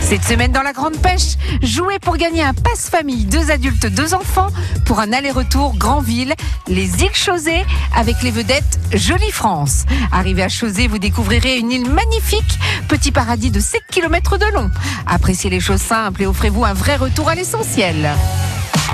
Cette 0.00 0.24
semaine 0.24 0.52
dans 0.52 0.62
la 0.62 0.74
Grande 0.74 0.98
Pêche, 0.98 1.38
jouez 1.62 1.98
pour 1.98 2.18
gagner 2.18 2.42
un 2.42 2.52
passe-famille, 2.52 3.24
deux 3.24 3.50
adultes, 3.50 3.86
deux 3.86 4.12
enfants, 4.12 4.48
pour 4.84 5.00
un 5.00 5.10
aller-retour 5.10 5.74
Grandville, 5.76 6.34
les 6.68 7.02
îles 7.02 7.14
Chausée, 7.14 7.64
avec 7.96 8.22
les 8.22 8.30
vedettes 8.30 8.78
Jolie 8.92 9.30
France. 9.30 9.84
Arrivé 10.12 10.42
à 10.42 10.50
Chausée, 10.50 10.86
vous 10.86 10.98
découvrirez 10.98 11.56
une 11.56 11.70
île 11.70 11.88
magnifique, 11.88 12.58
petit 12.88 13.10
paradis 13.10 13.50
de 13.50 13.58
7 13.60 13.80
km 13.90 14.36
de 14.36 14.44
long. 14.52 14.70
Appréciez 15.06 15.48
les 15.48 15.60
choses 15.60 15.80
simples 15.80 16.24
et 16.24 16.26
offrez-vous 16.26 16.64
un 16.64 16.74
vrai 16.74 16.96
retour 16.96 17.30
à 17.30 17.34
l'essentiel. 17.34 18.10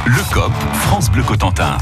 Le 0.06 0.22
COP, 0.32 0.52
France 0.82 1.10
Bleu 1.10 1.24
Cotentin. 1.24 1.78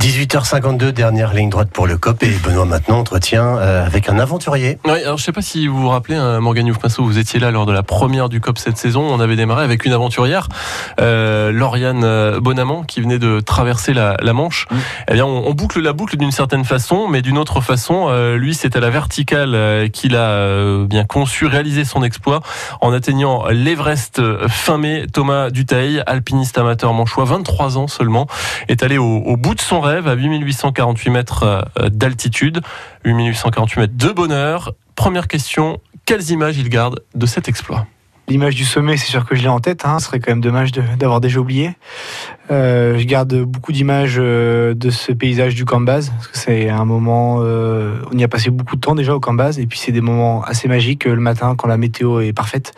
18h52, 0.00 0.92
dernière 0.92 1.34
ligne 1.34 1.50
droite 1.50 1.68
pour 1.70 1.86
le 1.86 1.98
COP. 1.98 2.22
Et 2.22 2.30
Benoît 2.42 2.64
maintenant 2.64 3.00
entretien 3.00 3.58
euh, 3.58 3.84
avec 3.84 4.08
un 4.08 4.18
aventurier. 4.18 4.78
Oui, 4.86 5.02
alors 5.04 5.18
je 5.18 5.24
sais 5.24 5.30
pas 5.32 5.42
si 5.42 5.66
vous 5.66 5.78
vous 5.78 5.90
rappelez, 5.90 6.16
hein, 6.16 6.40
Morgan 6.40 6.66
Youf-Massot, 6.66 7.04
vous 7.04 7.18
étiez 7.18 7.38
là 7.38 7.50
lors 7.50 7.66
de 7.66 7.72
la 7.72 7.82
première 7.82 8.30
du 8.30 8.40
COP 8.40 8.56
cette 8.56 8.78
saison. 8.78 9.02
On 9.02 9.20
avait 9.20 9.36
démarré 9.36 9.62
avec 9.62 9.84
une 9.84 9.92
aventurière, 9.92 10.48
euh, 11.02 11.52
Lauriane 11.52 12.02
euh, 12.04 12.40
Bonamant, 12.40 12.82
qui 12.82 13.02
venait 13.02 13.18
de 13.18 13.40
traverser 13.40 13.92
la, 13.92 14.16
la 14.22 14.32
Manche. 14.32 14.68
Eh 15.06 15.12
bien, 15.12 15.26
on, 15.26 15.46
on 15.46 15.52
boucle 15.52 15.80
la 15.82 15.92
boucle 15.92 16.16
d'une 16.16 16.32
certaine 16.32 16.64
façon, 16.64 17.06
mais 17.06 17.20
d'une 17.20 17.36
autre 17.36 17.60
façon. 17.60 18.06
euh, 18.08 18.38
lui, 18.38 18.54
c'est 18.54 18.76
à 18.76 18.80
la 18.80 18.88
verticale 18.88 19.54
euh, 19.54 19.88
qu'il 19.88 20.16
a 20.16 20.30
euh, 20.30 20.86
bien 20.86 21.04
conçu, 21.04 21.44
réalisé 21.44 21.84
son 21.84 22.02
exploit 22.02 22.40
en 22.80 22.94
atteignant 22.94 23.48
l'Everest 23.50 24.22
fin 24.48 24.78
mai. 24.78 25.04
Thomas 25.12 25.50
Duteil, 25.50 26.02
alpiniste 26.06 26.56
amateur 26.56 26.94
manchois, 26.94 27.26
23 27.26 27.76
ans 27.76 27.86
seulement, 27.86 28.26
est 28.68 28.82
allé 28.82 28.96
au, 28.96 29.04
au 29.18 29.36
bout 29.36 29.54
de 29.54 29.60
son 29.60 29.82
rêve 29.82 29.89
à 29.90 30.14
8848 30.14 31.10
mètres 31.10 31.42
euh, 31.42 31.88
d'altitude, 31.88 32.60
8848 33.04 33.80
mètres 33.80 33.96
de 33.96 34.08
bonheur. 34.12 34.72
Première 34.94 35.28
question, 35.28 35.80
quelles 36.06 36.30
images 36.30 36.58
il 36.58 36.68
garde 36.68 37.00
de 37.14 37.26
cet 37.26 37.48
exploit? 37.48 37.86
L'image 38.28 38.54
du 38.54 38.64
sommet, 38.64 38.96
c'est 38.96 39.10
sûr 39.10 39.26
que 39.26 39.34
je 39.34 39.42
l'ai 39.42 39.48
en 39.48 39.58
tête. 39.58 39.84
Hein. 39.84 39.98
Ce 39.98 40.06
serait 40.06 40.20
quand 40.20 40.30
même 40.30 40.40
dommage 40.40 40.70
d'avoir 40.70 41.20
déjà 41.20 41.40
oublié. 41.40 41.72
Euh, 42.52 42.96
je 42.96 43.04
garde 43.04 43.34
beaucoup 43.42 43.72
d'images 43.72 44.18
euh, 44.18 44.72
de 44.72 44.90
ce 44.90 45.10
paysage 45.10 45.56
du 45.56 45.64
base. 45.64 46.10
Parce 46.10 46.28
que 46.28 46.38
c'est 46.38 46.68
un 46.68 46.84
moment. 46.84 47.38
on 47.38 48.16
y 48.16 48.22
a 48.22 48.28
passé 48.28 48.50
beaucoup 48.50 48.76
de 48.76 48.80
temps 48.80 48.94
déjà 48.94 49.16
au 49.16 49.20
base. 49.20 49.58
Et 49.58 49.66
puis 49.66 49.80
c'est 49.80 49.90
des 49.90 50.00
moments 50.00 50.44
assez 50.44 50.68
magiques 50.68 51.06
le 51.06 51.16
matin 51.16 51.56
quand 51.56 51.66
la 51.66 51.76
météo 51.76 52.20
est 52.20 52.32
parfaite. 52.32 52.72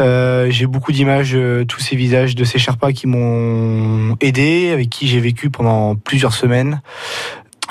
Euh, 0.00 0.50
j'ai 0.50 0.66
beaucoup 0.66 0.92
d'images, 0.92 1.32
euh, 1.34 1.64
tous 1.64 1.80
ces 1.80 1.96
visages 1.96 2.34
de 2.34 2.44
ces 2.44 2.58
Sherpas 2.58 2.92
qui 2.92 3.06
m'ont 3.06 4.16
aidé, 4.20 4.70
avec 4.72 4.90
qui 4.90 5.06
j'ai 5.06 5.20
vécu 5.20 5.50
pendant 5.50 5.94
plusieurs 5.94 6.34
semaines. 6.34 6.80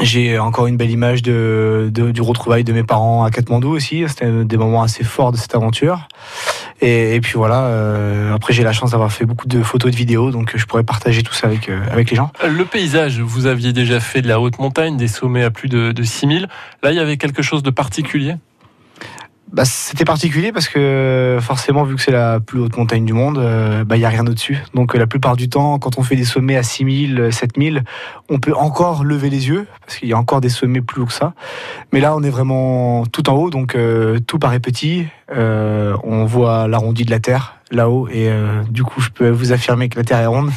J'ai 0.01 0.39
encore 0.39 0.65
une 0.65 0.75
belle 0.75 0.89
image 0.89 1.21
du 1.21 1.31
retrouvail 2.21 2.63
de 2.63 2.73
mes 2.73 2.81
parents 2.81 3.23
à 3.23 3.29
Katmandou 3.29 3.69
aussi. 3.69 4.03
C'était 4.07 4.43
des 4.43 4.57
moments 4.57 4.81
assez 4.81 5.03
forts 5.03 5.31
de 5.31 5.38
cette 5.38 5.53
aventure. 5.53 6.07
Et, 6.81 7.19
puis 7.21 7.33
voilà, 7.36 7.65
euh, 7.65 8.33
après 8.33 8.51
j'ai 8.51 8.63
la 8.63 8.73
chance 8.73 8.91
d'avoir 8.91 9.13
fait 9.13 9.25
beaucoup 9.25 9.47
de 9.47 9.62
photos 9.62 9.89
et 9.89 9.91
de 9.91 9.95
vidéos, 9.95 10.31
donc 10.31 10.51
je 10.57 10.65
pourrais 10.65 10.83
partager 10.83 11.21
tout 11.21 11.33
ça 11.33 11.47
avec, 11.47 11.69
avec 11.69 12.09
les 12.09 12.17
gens. 12.17 12.31
Le 12.45 12.65
paysage, 12.65 13.19
vous 13.19 13.45
aviez 13.45 13.71
déjà 13.71 13.99
fait 13.99 14.21
de 14.21 14.27
la 14.27 14.41
haute 14.41 14.57
montagne, 14.57 14.97
des 14.97 15.07
sommets 15.07 15.43
à 15.43 15.51
plus 15.51 15.69
de, 15.69 15.91
de 15.91 16.03
6000. 16.03 16.49
Là, 16.81 16.91
il 16.91 16.97
y 16.97 16.99
avait 16.99 17.17
quelque 17.17 17.43
chose 17.43 17.62
de 17.62 17.69
particulier? 17.69 18.36
Bah, 19.53 19.65
c'était 19.65 20.03
particulier 20.03 20.51
parce 20.51 20.67
que 20.67 21.37
forcément, 21.39 21.83
vu 21.83 21.95
que 21.95 22.01
c'est 22.01 22.11
la 22.11 22.39
plus 22.39 22.59
haute 22.59 22.75
montagne 22.75 23.05
du 23.05 23.13
monde, 23.13 23.37
euh, 23.37 23.83
bah, 23.83 23.97
il 23.97 23.99
n'y 23.99 24.05
a 24.05 24.09
rien 24.09 24.25
au-dessus. 24.25 24.57
Donc 24.73 24.95
euh, 24.95 24.97
la 24.97 25.05
plupart 25.05 25.35
du 25.35 25.47
temps, 25.47 25.77
quand 25.77 25.99
on 25.99 26.01
fait 26.01 26.15
des 26.15 26.25
sommets 26.25 26.55
à 26.55 26.63
6000, 26.63 27.19
euh, 27.19 27.29
7000, 27.29 27.83
on 28.29 28.39
peut 28.39 28.55
encore 28.55 29.03
lever 29.03 29.29
les 29.29 29.49
yeux 29.49 29.67
parce 29.81 29.97
qu'il 29.97 30.09
y 30.09 30.13
a 30.13 30.17
encore 30.17 30.41
des 30.41 30.49
sommets 30.49 30.81
plus 30.81 31.03
hauts 31.03 31.05
que 31.05 31.13
ça. 31.13 31.33
Mais 31.91 31.99
là, 31.99 32.15
on 32.15 32.23
est 32.23 32.31
vraiment 32.31 33.05
tout 33.05 33.29
en 33.29 33.35
haut, 33.35 33.51
donc 33.51 33.75
euh, 33.75 34.19
tout 34.25 34.39
paraît 34.39 34.59
petit. 34.59 35.05
Euh, 35.31 35.95
on 36.03 36.25
voit 36.25 36.67
l'arrondi 36.67 37.05
de 37.05 37.11
la 37.11 37.19
Terre 37.19 37.57
là-haut 37.69 38.07
et 38.07 38.29
euh, 38.29 38.63
du 38.69 38.83
coup, 38.83 39.01
je 39.01 39.09
peux 39.09 39.29
vous 39.29 39.51
affirmer 39.51 39.87
que 39.87 39.97
la 39.97 40.03
Terre 40.03 40.19
est 40.19 40.25
ronde. 40.25 40.51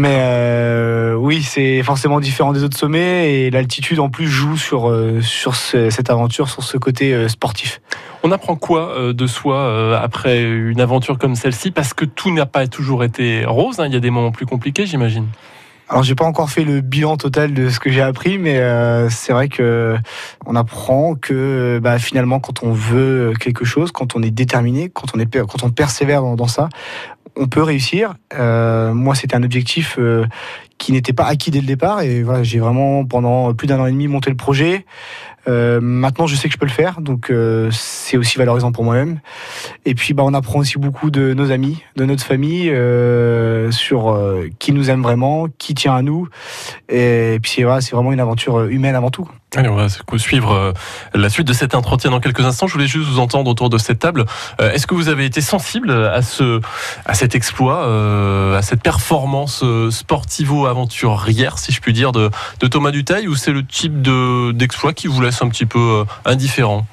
Mais 0.00 0.16
euh, 0.18 1.14
oui, 1.14 1.42
c'est 1.42 1.82
forcément 1.82 2.18
différent 2.18 2.52
des 2.52 2.64
autres 2.64 2.76
sommets 2.76 3.32
et 3.32 3.50
l'altitude 3.50 4.00
en 4.00 4.08
plus 4.08 4.26
joue 4.26 4.56
sur, 4.56 4.90
euh, 4.90 5.20
sur 5.20 5.54
ce- 5.54 5.88
cette 5.90 6.10
aventure, 6.10 6.48
sur 6.48 6.64
ce 6.64 6.76
côté 6.78 7.14
euh, 7.14 7.28
sportif. 7.28 7.80
On 8.24 8.32
apprend 8.32 8.56
quoi 8.56 9.12
de 9.12 9.26
soi 9.26 9.98
après 10.00 10.42
une 10.42 10.80
aventure 10.80 11.18
comme 11.18 11.34
celle-ci? 11.36 11.70
Parce 11.70 11.92
que 11.94 12.04
tout 12.06 12.32
n'a 12.32 12.46
pas 12.46 12.66
toujours 12.66 13.04
été 13.04 13.44
rose, 13.44 13.80
hein, 13.80 13.86
il 13.86 13.92
y 13.92 13.96
a 13.96 14.00
des 14.00 14.10
moments 14.10 14.32
plus 14.32 14.46
compliqués, 14.46 14.86
j'imagine. 14.86 15.26
Alors 15.90 16.02
j'ai 16.02 16.14
pas 16.14 16.24
encore 16.24 16.48
fait 16.48 16.64
le 16.64 16.80
bilan 16.80 17.18
total 17.18 17.52
de 17.52 17.68
ce 17.68 17.78
que 17.78 17.90
j'ai 17.90 18.00
appris, 18.00 18.38
mais 18.38 18.56
euh, 18.58 19.10
c'est 19.10 19.34
vrai 19.34 19.48
que 19.48 19.94
on 20.46 20.56
apprend 20.56 21.14
que 21.14 21.78
bah, 21.82 21.98
finalement 21.98 22.40
quand 22.40 22.62
on 22.62 22.72
veut 22.72 23.34
quelque 23.38 23.66
chose, 23.66 23.92
quand 23.92 24.16
on 24.16 24.22
est 24.22 24.30
déterminé, 24.30 24.88
quand 24.88 25.14
on 25.14 25.20
est 25.20 25.30
quand 25.46 25.62
on 25.62 25.68
persévère 25.68 26.22
dans, 26.22 26.36
dans 26.36 26.48
ça, 26.48 26.70
on 27.36 27.46
peut 27.46 27.62
réussir. 27.62 28.14
Euh, 28.34 28.94
moi 28.94 29.14
c'était 29.14 29.36
un 29.36 29.42
objectif 29.42 29.96
euh, 29.98 30.26
qui 30.78 30.92
n'était 30.92 31.12
pas 31.12 31.24
acquis 31.24 31.50
dès 31.50 31.60
le 31.60 31.66
départ 31.66 32.02
et 32.02 32.22
voilà 32.22 32.42
j'ai 32.42 32.58
vraiment 32.58 33.04
pendant 33.04 33.52
plus 33.54 33.66
d'un 33.66 33.80
an 33.80 33.86
et 33.86 33.92
demi 33.92 34.08
monté 34.08 34.30
le 34.30 34.36
projet. 34.36 34.84
Euh, 35.46 35.80
maintenant, 35.80 36.26
je 36.26 36.36
sais 36.36 36.48
que 36.48 36.54
je 36.54 36.58
peux 36.58 36.66
le 36.66 36.72
faire, 36.72 37.00
donc 37.00 37.30
euh, 37.30 37.68
c'est 37.72 38.16
aussi 38.16 38.38
valorisant 38.38 38.72
pour 38.72 38.84
moi-même. 38.84 39.20
Et 39.84 39.94
puis, 39.94 40.14
bah, 40.14 40.22
on 40.24 40.34
apprend 40.34 40.60
aussi 40.60 40.78
beaucoup 40.78 41.10
de 41.10 41.34
nos 41.34 41.50
amis, 41.50 41.82
de 41.96 42.04
notre 42.04 42.24
famille, 42.24 42.70
euh, 42.70 43.70
sur 43.70 44.18
qui 44.58 44.72
nous 44.72 44.90
aime 44.90 45.02
vraiment, 45.02 45.46
qui 45.58 45.74
tient 45.74 45.94
à 45.94 46.02
nous. 46.02 46.28
Et 46.88 47.38
puis, 47.42 47.62
voilà, 47.62 47.80
c'est 47.80 47.94
vraiment 47.94 48.12
une 48.12 48.20
aventure 48.20 48.64
humaine 48.64 48.94
avant 48.94 49.10
tout. 49.10 49.28
Allez, 49.56 49.68
on 49.68 49.76
va 49.76 49.86
suivre 50.16 50.72
la 51.14 51.28
suite 51.28 51.46
de 51.46 51.52
cet 51.52 51.76
entretien 51.76 52.10
dans 52.10 52.18
quelques 52.18 52.40
instants. 52.44 52.66
Je 52.66 52.72
voulais 52.72 52.88
juste 52.88 53.08
vous 53.08 53.20
entendre 53.20 53.48
autour 53.48 53.70
de 53.70 53.78
cette 53.78 54.00
table. 54.00 54.24
Est-ce 54.58 54.88
que 54.88 54.94
vous 54.94 55.08
avez 55.08 55.26
été 55.26 55.40
sensible 55.40 55.92
à 55.92 56.22
ce, 56.22 56.60
à 57.06 57.14
cet 57.14 57.36
exploit, 57.36 57.84
à 58.56 58.62
cette 58.62 58.82
performance 58.82 59.62
sportivo-aventurière, 59.90 61.58
si 61.58 61.70
je 61.70 61.80
puis 61.80 61.92
dire, 61.92 62.10
de, 62.10 62.30
Thomas 62.68 62.90
Duteil, 62.90 63.28
ou 63.28 63.36
c'est 63.36 63.52
le 63.52 63.64
type 63.64 64.02
de- 64.02 64.50
d'exploit 64.50 64.92
qui 64.92 65.06
vous 65.06 65.20
laisse 65.20 65.33
un 65.42 65.48
petit 65.48 65.66
peu 65.66 65.78
euh, 65.78 66.04
indifférent 66.24 66.86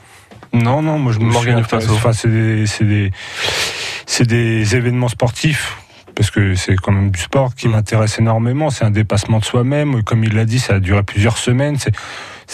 Non, 0.54 0.82
non, 0.82 1.00
moi 1.00 1.12
je 1.14 1.20
me 1.20 1.32
suis 1.32 1.54
enfin, 1.54 2.14
c'est 2.14 2.30
des, 2.30 2.66
c'est 4.06 4.26
des, 4.26 4.76
événements 4.76 5.10
sportifs 5.10 5.78
parce 6.16 6.30
que 6.30 6.56
c'est 6.56 6.76
quand 6.76 6.92
même 6.92 7.12
du 7.12 7.20
sport 7.20 7.56
qui 7.56 7.68
m'intéresse 7.68 8.20
énormément. 8.20 8.70
C'est 8.70 8.84
un 8.84 8.92
dépassement 8.92 9.40
de 9.40 9.46
soi-même. 9.46 10.04
Comme 10.04 10.24
il 10.24 10.36
l'a 10.36 10.46
dit, 10.46 10.60
ça 10.60 10.76
a 10.76 10.80
duré 10.80 11.04
plusieurs 11.04 11.38
semaines. 11.38 11.78
C'est 11.80 11.96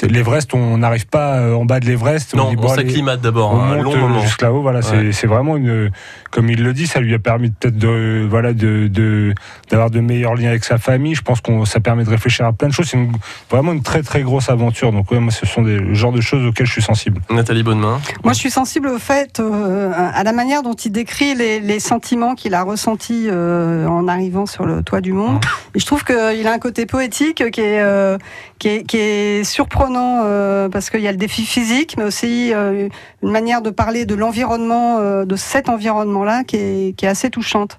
l'Everest, 0.03 0.53
on 0.53 0.77
n'arrive 0.77 1.07
pas 1.07 1.37
euh, 1.37 1.53
en 1.55 1.65
bas 1.65 1.79
de 1.79 1.85
l'Everest. 1.85 2.35
Non, 2.35 2.49
dit, 2.49 2.55
on 2.57 2.61
bon, 2.61 2.71
allez, 2.71 2.83
s'acclimate 2.83 3.21
d'abord, 3.21 3.51
On 3.53 3.59
un 3.61 3.75
monte 3.75 3.83
long 3.83 3.93
euh, 3.95 3.99
moment. 3.99 4.21
jusque 4.21 4.41
là-haut. 4.41 4.61
Voilà, 4.61 4.81
c'est- 4.81 4.95
Ouais. 4.97 5.11
c'est 5.11 5.27
vraiment 5.27 5.57
une, 5.57 5.89
comme 6.31 6.49
il 6.49 6.63
le 6.63 6.73
dit, 6.73 6.85
ça 6.87 6.99
lui 6.99 7.13
a 7.13 7.19
permis 7.19 7.49
peut-être 7.49 7.77
de, 7.77 8.25
voilà, 8.29 8.53
de, 8.53 8.87
de- 8.87 9.33
d'avoir 9.71 9.89
de 9.89 9.99
meilleurs 9.99 10.35
liens 10.35 10.49
avec 10.49 10.63
sa 10.63 10.77
famille. 10.77 11.15
Je 11.15 11.21
pense 11.21 11.41
qu'on, 11.41 11.65
ça 11.65 11.79
permet 11.79 12.03
de 12.03 12.09
réfléchir 12.09 12.45
à 12.45 12.53
plein 12.53 12.67
de 12.67 12.73
choses. 12.73 12.87
C'est 12.89 12.97
une- 12.97 13.11
vraiment 13.49 13.71
une 13.73 13.81
très 13.81 14.03
très 14.03 14.21
grosse 14.21 14.49
aventure. 14.49 14.91
Donc 14.91 15.09
ouais, 15.11 15.19
moi, 15.19 15.31
ce 15.31 15.45
sont 15.45 15.61
des 15.63 15.77
le 15.79 15.93
genre 15.93 16.11
de 16.11 16.21
choses 16.21 16.45
auxquelles 16.45 16.67
je 16.67 16.73
suis 16.73 16.81
sensible. 16.81 17.21
Nathalie 17.29 17.63
Bonnemain. 17.63 17.99
Moi, 18.23 18.33
je 18.33 18.39
suis 18.39 18.51
sensible 18.51 18.87
au 18.89 18.99
fait, 18.99 19.39
euh, 19.39 19.91
à 19.95 20.23
la 20.23 20.31
manière 20.33 20.61
dont 20.63 20.73
il 20.73 20.91
décrit 20.91 21.33
les, 21.35 21.59
les 21.59 21.79
sentiments 21.79 22.35
qu'il 22.35 22.53
a 22.53 22.63
ressentis 22.63 23.27
euh, 23.29 23.87
en 23.87 24.07
arrivant 24.07 24.45
sur 24.45 24.65
le 24.65 24.83
toit 24.83 25.01
du 25.01 25.13
monde. 25.13 25.39
Et 25.75 25.79
je 25.79 25.85
trouve 25.85 26.03
qu'il 26.03 26.45
a 26.47 26.51
un 26.51 26.59
côté 26.59 26.85
poétique 26.85 27.49
qui 27.51 27.61
est, 27.61 27.79
euh, 27.81 28.17
qui 28.59 28.67
est, 28.69 28.83
qui 28.83 28.97
est 28.97 29.43
surprenant 29.43 30.21
euh, 30.23 30.69
parce 30.69 30.89
qu'il 30.89 31.01
y 31.01 31.07
a 31.07 31.11
le 31.11 31.17
défi 31.17 31.45
physique, 31.45 31.95
mais 31.97 32.03
aussi 32.03 32.53
euh, 32.53 32.89
une 33.23 33.31
manière 33.31 33.61
de 33.61 33.69
parler 33.69 34.05
de 34.05 34.15
l'environnement, 34.15 34.97
euh, 34.99 35.25
de 35.25 35.35
cet 35.35 35.69
environnement-là, 35.69 36.43
qui 36.43 36.55
est, 36.57 36.97
qui 36.97 37.05
est 37.05 37.09
assez 37.09 37.29
touchante. 37.29 37.77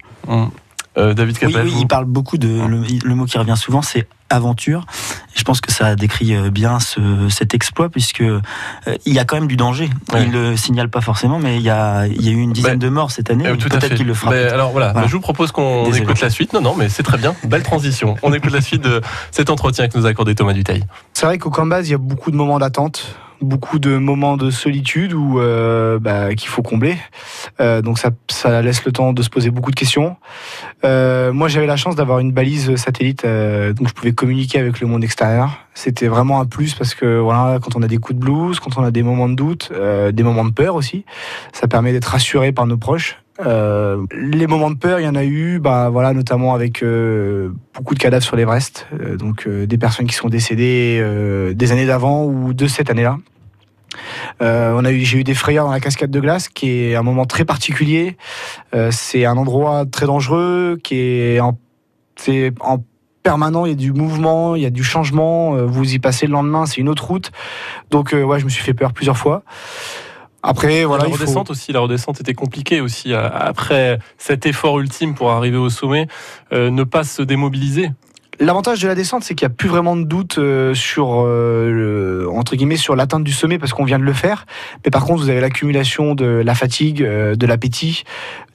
Euh, 0.98 1.14
David 1.14 1.38
Capel. 1.38 1.64
oui, 1.64 1.74
il 1.80 1.86
parle 1.86 2.04
beaucoup 2.04 2.38
de. 2.38 2.48
Le, 2.48 2.82
le 3.04 3.14
mot 3.14 3.24
qui 3.24 3.38
revient 3.38 3.56
souvent, 3.56 3.82
c'est 3.82 4.06
aventure. 4.30 4.84
Et 5.34 5.38
je 5.38 5.44
pense 5.44 5.60
que 5.60 5.72
ça 5.72 5.94
décrit 5.96 6.34
euh, 6.34 6.50
bien 6.50 6.80
ce, 6.80 7.00
cet 7.30 7.54
exploit, 7.54 7.88
puisque 7.88 8.20
euh, 8.20 8.40
il 9.06 9.14
y 9.14 9.18
a 9.18 9.24
quand 9.24 9.36
même 9.36 9.46
du 9.48 9.56
danger. 9.56 9.88
Ouais. 10.12 10.24
Il 10.24 10.32
le 10.32 10.56
signale 10.56 10.90
pas 10.90 11.00
forcément, 11.00 11.38
mais 11.38 11.56
il 11.56 11.62
y 11.62 11.70
a, 11.70 12.06
il 12.06 12.22
y 12.24 12.28
a 12.28 12.32
eu 12.32 12.40
une 12.40 12.52
dizaine 12.52 12.78
de 12.78 12.88
morts 12.88 13.10
cette 13.10 13.30
année. 13.30 13.46
Euh. 13.46 13.56
Peut-être 13.56 13.94
qu'il 13.94 14.06
le 14.06 14.14
fera. 14.14 14.30
Mais 14.32 14.38
peut-être. 14.42 14.54
alors 14.54 14.72
voilà, 14.72 14.92
Voilà. 14.92 15.06
je 15.06 15.12
vous 15.12 15.20
propose 15.20 15.52
qu'on 15.52 15.90
écoute 15.92 16.20
la 16.20 16.30
suite. 16.30 16.52
Non, 16.52 16.60
non, 16.60 16.74
mais 16.76 16.88
c'est 16.88 17.02
très 17.02 17.16
bien. 17.18 17.34
Belle 17.44 17.62
transition. 17.62 18.16
On 18.22 18.32
écoute 18.34 18.52
la 18.52 18.60
suite 18.60 18.82
de 18.82 19.00
cet 19.30 19.50
entretien 19.50 19.88
que 19.88 19.96
nous 19.96 20.04
a 20.06 20.10
accordé 20.10 20.34
Thomas 20.34 20.52
Duteil. 20.52 20.84
C'est 21.14 21.26
vrai 21.26 21.38
qu'au 21.38 21.50
Cambas, 21.50 21.82
il 21.82 21.90
y 21.90 21.94
a 21.94 21.98
beaucoup 21.98 22.30
de 22.30 22.36
moments 22.36 22.58
d'attente, 22.58 23.16
beaucoup 23.40 23.78
de 23.78 23.96
moments 23.96 24.36
de 24.36 24.50
solitude 24.50 25.12
où 25.12 25.40
euh, 25.40 25.98
bah, 25.98 26.34
qu'il 26.34 26.48
faut 26.48 26.62
combler. 26.62 26.96
Euh, 27.60 27.82
donc 27.82 27.98
ça, 27.98 28.10
ça 28.28 28.62
laisse 28.62 28.84
le 28.84 28.92
temps 28.92 29.12
de 29.12 29.22
se 29.22 29.30
poser 29.30 29.50
beaucoup 29.50 29.70
de 29.70 29.76
questions. 29.76 30.16
Euh, 30.84 31.32
moi, 31.32 31.48
j'avais 31.48 31.66
la 31.66 31.76
chance 31.76 31.96
d'avoir 31.96 32.18
une 32.18 32.32
balise 32.32 32.74
satellite, 32.76 33.24
euh, 33.24 33.72
donc 33.72 33.88
je 33.88 33.94
pouvais 33.94 34.12
communiquer 34.12 34.58
avec 34.58 34.80
le 34.80 34.86
monde 34.86 35.04
extérieur. 35.04 35.58
C'était 35.74 36.08
vraiment 36.08 36.40
un 36.40 36.44
plus 36.44 36.74
parce 36.74 36.94
que 36.94 37.18
voilà, 37.18 37.58
quand 37.62 37.76
on 37.76 37.82
a 37.82 37.88
des 37.88 37.98
coups 37.98 38.18
de 38.18 38.24
blues, 38.24 38.58
quand 38.60 38.76
on 38.78 38.84
a 38.84 38.90
des 38.90 39.02
moments 39.02 39.28
de 39.28 39.34
doute, 39.34 39.70
euh, 39.72 40.10
des 40.12 40.22
moments 40.22 40.44
de 40.44 40.50
peur 40.50 40.74
aussi, 40.74 41.04
ça 41.52 41.68
permet 41.68 41.92
d'être 41.92 42.06
rassuré 42.06 42.52
par 42.52 42.66
nos 42.66 42.76
proches. 42.76 43.18
Euh, 43.40 44.04
les 44.12 44.46
moments 44.48 44.70
de 44.70 44.76
peur, 44.76 44.98
il 44.98 45.04
y 45.04 45.08
en 45.08 45.14
a 45.14 45.24
eu, 45.24 45.60
bah 45.60 45.90
voilà, 45.90 46.12
notamment 46.12 46.54
avec 46.54 46.82
euh, 46.82 47.50
beaucoup 47.74 47.94
de 47.94 48.00
cadavres 48.00 48.24
sur 48.24 48.36
l'Everest, 48.36 48.88
euh, 49.00 49.16
donc 49.16 49.46
euh, 49.46 49.66
des 49.66 49.78
personnes 49.78 50.06
qui 50.06 50.14
sont 50.14 50.28
décédées 50.28 51.00
des 51.54 51.72
années 51.72 51.86
d'avant 51.86 52.24
ou 52.24 52.52
de 52.52 52.66
cette 52.66 52.90
année-là. 52.90 53.18
On 54.40 54.84
a 54.84 54.90
eu, 54.90 55.00
j'ai 55.00 55.18
eu 55.18 55.24
des 55.24 55.34
frayeurs 55.34 55.66
dans 55.66 55.72
la 55.72 55.80
cascade 55.80 56.10
de 56.10 56.20
glace, 56.20 56.48
qui 56.48 56.70
est 56.70 56.96
un 56.96 57.02
moment 57.02 57.26
très 57.26 57.44
particulier. 57.44 58.16
C'est 58.90 59.24
un 59.24 59.36
endroit 59.36 59.86
très 59.86 60.06
dangereux, 60.06 60.78
qui 60.82 60.96
est 60.96 61.40
en, 61.40 61.58
c'est 62.16 62.52
en 62.60 62.84
permanent. 63.22 63.66
Il 63.66 63.70
y 63.70 63.72
a 63.72 63.76
du 63.76 63.92
mouvement, 63.92 64.54
il 64.54 64.62
y 64.62 64.66
a 64.66 64.70
du 64.70 64.84
changement. 64.84 65.56
vous 65.66 65.94
y 65.94 65.98
passez 65.98 66.26
le 66.26 66.32
lendemain, 66.32 66.66
c'est 66.66 66.80
une 66.80 66.88
autre 66.88 67.06
route. 67.06 67.32
Donc 67.90 68.12
ouais, 68.12 68.38
je 68.38 68.44
me 68.44 68.50
suis 68.50 68.62
fait 68.62 68.74
peur 68.74 68.92
plusieurs 68.92 69.16
fois. 69.16 69.42
Après, 70.42 70.84
voilà, 70.84 71.04
la 71.04 71.10
faut- 71.10 71.16
redescente 71.16 71.50
aussi, 71.50 71.72
la 71.72 71.80
redescente 71.80 72.20
était 72.20 72.34
compliquée 72.34 72.80
aussi. 72.80 73.12
euh, 73.12 73.28
Après 73.32 73.98
cet 74.18 74.46
effort 74.46 74.78
ultime 74.80 75.14
pour 75.14 75.30
arriver 75.32 75.56
au 75.56 75.68
sommet, 75.70 76.06
euh, 76.52 76.70
ne 76.70 76.84
pas 76.84 77.04
se 77.04 77.22
démobiliser. 77.22 77.90
L'avantage 78.40 78.80
de 78.80 78.88
la 78.88 78.94
descente, 78.94 79.24
c'est 79.24 79.34
qu'il 79.34 79.46
n'y 79.46 79.52
a 79.52 79.54
plus 79.56 79.68
vraiment 79.68 79.96
de 79.96 80.04
doute 80.04 80.38
euh, 80.38 80.72
sur 80.72 81.24
euh, 81.24 82.26
entre 82.32 82.54
guillemets 82.54 82.76
sur 82.76 82.94
l'atteinte 82.94 83.24
du 83.24 83.32
sommet 83.32 83.58
parce 83.58 83.72
qu'on 83.72 83.84
vient 83.84 83.98
de 83.98 84.04
le 84.04 84.12
faire. 84.12 84.46
Mais 84.84 84.90
par 84.90 85.04
contre, 85.04 85.22
vous 85.22 85.30
avez 85.30 85.40
l'accumulation 85.40 86.14
de 86.14 86.24
la 86.24 86.54
fatigue, 86.54 87.02
euh, 87.02 87.34
de 87.34 87.46
l'appétit, 87.46 88.04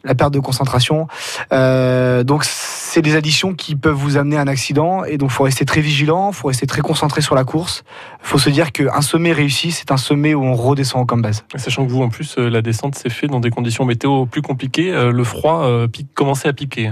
la 0.04 0.16
perte 0.16 0.34
de 0.34 0.40
concentration. 0.40 1.08
Euh, 1.52 2.24
donc, 2.24 2.44
c'est 2.46 3.02
des 3.02 3.16
additions 3.16 3.54
qui 3.54 3.76
peuvent 3.76 3.96
vous 3.96 4.18
amener 4.18 4.38
à 4.38 4.42
un 4.42 4.48
accident. 4.48 5.04
Et 5.04 5.18
donc, 5.18 5.32
faut 5.32 5.44
rester 5.44 5.66
très 5.66 5.82
vigilant, 5.82 6.32
faut 6.32 6.48
rester 6.48 6.68
très 6.68 6.82
concentré 6.82 7.22
sur 7.22 7.36
la 7.36 7.44
course. 7.44 7.84
faut 8.22 8.38
se 8.38 8.50
dire 8.50 8.72
qu'un 8.72 9.02
sommet 9.02 9.32
réussi, 9.32 9.72
c'est 9.72 9.92
un 9.92 9.98
sommet 9.98 10.34
où 10.34 10.44
on 10.44 10.54
redescend 10.54 11.08
comme 11.08 11.22
base. 11.22 11.44
Sachant 11.56 11.86
que 11.86 11.92
vous, 11.92 12.02
en 12.02 12.10
plus, 12.10 12.36
euh, 12.38 12.50
la 12.50 12.62
descente 12.62 12.96
s'est 12.96 13.10
faite 13.10 13.30
dans 13.30 13.40
des 13.40 13.50
conditions 13.50 13.86
météo 13.86 14.26
plus 14.26 14.42
compliquées. 14.42 14.94
euh, 14.94 15.12
Le 15.12 15.24
froid 15.24 15.68
commençait 16.14 16.50
à 16.50 16.54
piquer. 16.54 16.92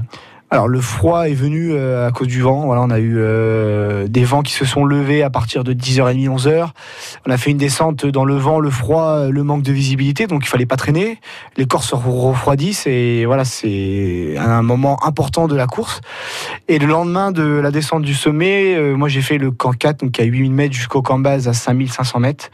Alors 0.54 0.68
le 0.68 0.82
froid 0.82 1.30
est 1.30 1.34
venu 1.34 1.72
euh, 1.72 2.06
à 2.06 2.12
cause 2.12 2.28
du 2.28 2.42
vent. 2.42 2.66
Voilà, 2.66 2.82
on 2.82 2.90
a 2.90 3.00
eu 3.00 3.16
euh, 3.18 4.10
des 4.10 4.26
vents 4.26 4.42
qui 4.42 4.52
se 4.52 4.66
sont 4.66 4.84
levés 4.84 5.24
à 5.24 5.30
partir 5.30 5.64
de 5.64 5.72
10h30, 5.72 6.28
11h. 6.28 6.68
On 7.26 7.32
a 7.32 7.38
fait 7.38 7.52
une 7.52 7.58
descente 7.58 8.06
dans 8.06 8.26
le 8.26 8.36
vent, 8.36 8.60
le 8.60 8.70
froid, 8.70 9.12
euh, 9.12 9.32
le 9.32 9.44
manque 9.44 9.62
de 9.62 9.72
visibilité, 9.72 10.28
donc 10.28 10.44
il 10.44 10.50
fallait 10.50 10.66
pas 10.66 10.76
traîner. 10.76 11.22
Les 11.56 11.66
corps 11.66 11.86
se 11.86 11.96
refroidissent 11.96 12.86
et 12.86 13.24
voilà, 13.26 13.46
c'est 13.46 14.36
un 14.38 14.62
moment 14.62 15.02
important 15.06 15.48
de 15.48 15.56
la 15.56 15.68
course. 15.68 16.02
Et 16.68 16.80
le 16.80 16.88
lendemain 16.88 17.32
de 17.32 17.44
la 17.44 17.72
descente 17.72 18.02
du 18.02 18.14
sommet, 18.14 18.78
moi 18.94 19.08
j'ai 19.08 19.22
fait 19.22 19.38
le 19.38 19.52
camp 19.52 19.72
4, 19.72 20.02
donc 20.02 20.20
à 20.20 20.26
8000 20.26 20.52
mètres 20.52 20.76
jusqu'au 20.76 21.02
camp 21.02 21.20
base 21.20 21.48
à 21.48 21.54
5500 21.54 22.20
mètres. 22.20 22.52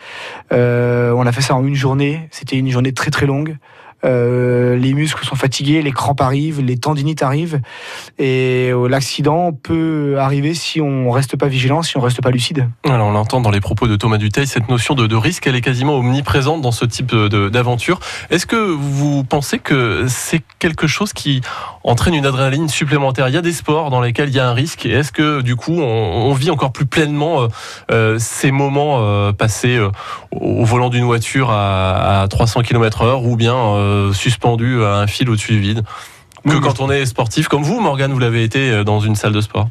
On 0.52 1.26
a 1.26 1.32
fait 1.32 1.42
ça 1.42 1.56
en 1.56 1.66
une 1.66 1.74
journée. 1.74 2.28
C'était 2.30 2.58
une 2.58 2.70
journée 2.70 2.94
très 2.94 3.10
très 3.10 3.26
longue. 3.26 3.58
Euh, 4.06 4.76
les 4.76 4.94
muscles 4.94 5.26
sont 5.26 5.36
fatigués, 5.36 5.82
les 5.82 5.92
crampes 5.92 6.22
arrivent, 6.22 6.62
les 6.62 6.78
tendinites 6.78 7.24
arrivent, 7.24 7.62
et 8.20 8.70
euh, 8.72 8.88
l'accident 8.88 9.52
peut 9.52 10.18
arriver 10.20 10.54
si 10.54 10.82
on 10.82 11.10
reste 11.10 11.36
pas 11.36 11.48
vigilant, 11.48 11.82
si 11.82 11.98
on 11.98 12.02
reste 12.02 12.22
pas 12.22 12.30
lucide. 12.30 12.70
Alors, 12.88 13.08
on 13.08 13.12
l'entend 13.12 13.42
dans 13.42 13.50
les 13.50 13.60
propos 13.60 13.88
de 13.88 13.96
Thomas 13.96 14.18
Duteil, 14.18 14.46
cette 14.46 14.70
notion 14.70 14.94
de, 14.94 15.16
risque, 15.16 15.48
elle 15.48 15.56
est 15.56 15.62
quasiment 15.62 15.98
omniprésente 15.98 16.62
dans 16.62 16.72
ce 16.72 16.86
type 16.86 17.16
d'aventure. 17.16 18.00
Est-ce 18.30 18.46
que 18.46 18.56
vous 18.56 19.24
pensez 19.24 19.58
que 19.58 20.06
c'est 20.08 20.44
quelque 20.60 20.86
chose 20.86 21.12
qui 21.12 21.42
entraîne 21.84 22.14
une 22.14 22.26
adrénaline 22.26 22.70
supplémentaire? 22.70 23.28
Il 23.30 23.34
y 23.34 23.38
a 23.38 23.42
des 23.42 23.54
sports 23.54 23.90
dans 23.90 24.02
lesquels 24.02 24.30
il 24.30 24.36
y 24.36 24.40
a 24.40 24.48
un 24.48 24.54
risque. 24.54 24.86
Est-ce 24.86 25.12
que 25.12 25.42
du 25.42 25.56
coup, 25.56 25.80
on, 25.82 26.34
vit 26.34 26.52
encore 26.52 26.72
plus 26.72 26.86
pleinement 26.86 27.48
euh, 27.90 28.18
ces 28.20 28.52
moments 28.52 29.34
passés 29.34 29.80
au 30.32 30.66
volant 30.66 30.90
d'une 30.90 31.06
voiture 31.06 31.50
à, 31.50 32.22
à 32.22 32.28
300 32.28 32.62
km/h 32.62 33.24
ou 33.24 33.36
bien 33.38 33.56
euh, 33.88 34.14
suspendu 34.14 34.84
à 34.84 34.98
un 34.98 35.08
fil 35.08 35.30
au-dessus 35.30 35.54
du 35.54 35.60
vide 35.60 35.84
que 36.48 36.58
quand 36.58 36.80
on 36.80 36.90
est 36.90 37.06
sportif 37.06 37.48
comme 37.48 37.64
vous, 37.64 37.80
Morgane, 37.80 38.12
vous 38.12 38.20
l'avez 38.20 38.44
été 38.44 38.72
euh, 38.72 38.84
dans 38.84 39.00
une 39.00 39.16
salle 39.16 39.34
de 39.34 39.42
sport. 39.42 39.70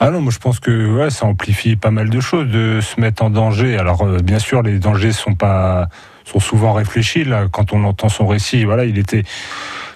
Ah 0.00 0.10
non, 0.10 0.20
moi 0.20 0.32
je 0.32 0.38
pense 0.38 0.60
que 0.60 0.96
ouais, 0.96 1.10
ça 1.10 1.26
amplifie 1.26 1.76
pas 1.76 1.90
mal 1.90 2.10
de 2.10 2.20
choses 2.20 2.48
de 2.48 2.80
se 2.80 3.00
mettre 3.00 3.22
en 3.22 3.30
danger. 3.30 3.78
Alors 3.78 4.02
euh, 4.02 4.18
bien 4.18 4.38
sûr, 4.38 4.62
les 4.62 4.78
dangers 4.78 5.12
sont 5.12 5.34
pas 5.34 5.88
sont 6.24 6.40
souvent 6.40 6.72
réfléchis. 6.72 7.24
Là, 7.24 7.46
quand 7.50 7.72
on 7.72 7.84
entend 7.84 8.08
son 8.08 8.26
récit, 8.26 8.64
voilà, 8.64 8.84
il 8.84 8.98
était 8.98 9.24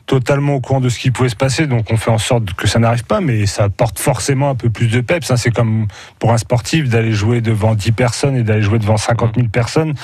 totalement 0.07 0.55
au 0.55 0.61
courant 0.61 0.81
de 0.81 0.89
ce 0.89 0.99
qui 0.99 1.11
pouvait 1.11 1.29
se 1.29 1.37
passer, 1.37 1.67
donc 1.67 1.87
on 1.91 1.97
fait 1.97 2.11
en 2.11 2.19
sorte 2.19 2.55
que 2.55 2.67
ça 2.67 2.79
n'arrive 2.79 3.05
pas, 3.05 3.21
mais 3.21 3.47
ça 3.47 3.65
apporte 3.65 3.99
forcément 3.99 4.51
un 4.51 4.55
peu 4.55 4.71
plus 4.71 4.89
de 4.89 5.01
peps. 5.01 5.31
hein. 5.31 5.37
C'est 5.37 5.51
comme 5.51 5.87
pour 6.19 6.33
un 6.33 6.39
sportif 6.39 6.89
d'aller 6.89 7.13
jouer 7.13 7.41
devant 7.41 7.75
10 7.75 7.93
personnes 7.93 8.37
et 8.37 8.43
d'aller 8.43 8.63
jouer 8.63 8.79
devant 8.79 8.97
50 8.97 9.37
000 9.37 9.49
personnes, 9.49 9.95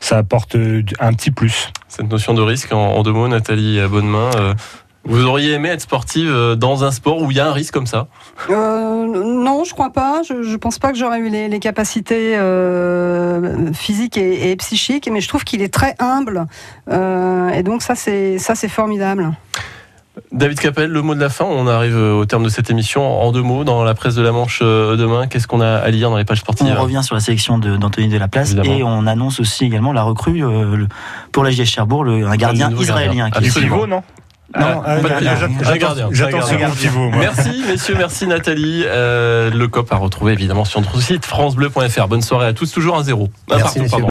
ça 0.00 0.18
apporte 0.18 0.56
euh, 0.56 0.82
un 1.00 1.12
petit 1.12 1.30
plus. 1.30 1.70
Cette 1.88 2.10
notion 2.10 2.34
de 2.34 2.42
risque, 2.42 2.72
en, 2.72 3.02
deux 3.02 3.12
mots, 3.12 3.28
Nathalie 3.28 3.80
Bonnemain, 3.88 4.30
euh, 4.36 4.54
vous 5.04 5.24
auriez 5.24 5.52
aimé 5.54 5.68
être 5.70 5.80
sportive 5.80 6.30
euh, 6.30 6.54
dans 6.54 6.84
un 6.84 6.90
sport 6.90 7.22
où 7.22 7.30
il 7.30 7.36
y 7.36 7.40
a 7.40 7.48
un 7.48 7.52
risque 7.52 7.72
comme 7.72 7.86
ça? 7.86 8.08
Euh, 8.50 9.06
non, 9.06 9.64
je 9.64 9.72
crois 9.72 9.90
pas. 9.90 10.20
Je, 10.28 10.42
je 10.42 10.56
pense 10.56 10.78
pas 10.78 10.92
que 10.92 10.98
j'aurais 10.98 11.20
eu 11.20 11.28
les, 11.30 11.48
les 11.48 11.60
capacités 11.60 12.36
euh, 12.36 13.72
physiques 13.72 14.16
et, 14.18 14.50
et 14.50 14.56
psychiques, 14.56 15.08
mais 15.10 15.20
je 15.20 15.28
trouve 15.28 15.44
qu'il 15.44 15.62
est 15.62 15.72
très 15.72 15.94
humble, 15.98 16.46
euh, 16.90 17.48
et 17.50 17.62
donc 17.62 17.82
ça 17.82 17.94
c'est 17.94 18.38
ça 18.38 18.54
c'est 18.54 18.68
formidable. 18.68 19.32
David 20.32 20.58
Capel, 20.58 20.90
le 20.90 21.00
mot 21.00 21.14
de 21.14 21.20
la 21.20 21.28
fin, 21.28 21.44
on 21.44 21.68
arrive 21.68 21.96
au 21.96 22.24
terme 22.26 22.42
de 22.42 22.48
cette 22.48 22.70
émission 22.70 23.06
en 23.22 23.30
deux 23.30 23.40
mots 23.42 23.62
dans 23.62 23.84
la 23.84 23.94
presse 23.94 24.16
de 24.16 24.22
la 24.22 24.32
Manche 24.32 24.60
demain. 24.60 25.28
Qu'est-ce 25.28 25.46
qu'on 25.46 25.60
a 25.60 25.76
à 25.76 25.88
lire 25.90 26.10
dans 26.10 26.16
les 26.16 26.24
pages 26.24 26.40
sportives? 26.40 26.66
On 26.76 26.82
revient 26.82 27.02
sur 27.04 27.14
la 27.14 27.20
sélection 27.20 27.56
de- 27.56 27.76
d'Anthony 27.76 28.08
Delaplace 28.08 28.50
Évidemment. 28.52 28.76
et 28.76 28.82
on 28.82 29.06
annonce 29.06 29.38
aussi 29.38 29.64
également 29.64 29.92
la 29.92 30.02
recrue 30.02 30.44
euh, 30.44 30.86
pour 31.30 31.44
la 31.44 31.52
JS 31.52 31.66
Cherbourg, 31.66 32.02
le- 32.02 32.26
un 32.26 32.36
gardien 32.36 32.72
israélien. 32.72 33.28
gardien. 33.28 33.30
qui 33.30 33.44
est- 33.44 33.48
Absolument. 33.48 33.86
non? 33.86 34.02
Non, 34.58 34.82
euh, 34.86 35.00
j'attends- 35.62 35.94
ce. 36.10 37.10
Merci 37.18 37.62
messieurs, 37.68 37.94
merci 37.98 38.26
Nathalie. 38.26 38.82
Euh, 38.86 39.50
le 39.50 39.68
COP 39.68 39.92
à 39.92 39.96
retrouver 39.96 40.32
évidemment 40.32 40.64
sur 40.64 40.80
notre 40.80 41.00
site 41.02 41.26
francebleu.fr. 41.26 42.08
Bonne 42.08 42.22
soirée 42.22 42.46
à 42.46 42.52
tous, 42.54 42.72
toujours 42.72 42.96
un 42.96 43.04
zéro. 43.04 43.28
Un 43.50 43.58
partout. 43.64 43.78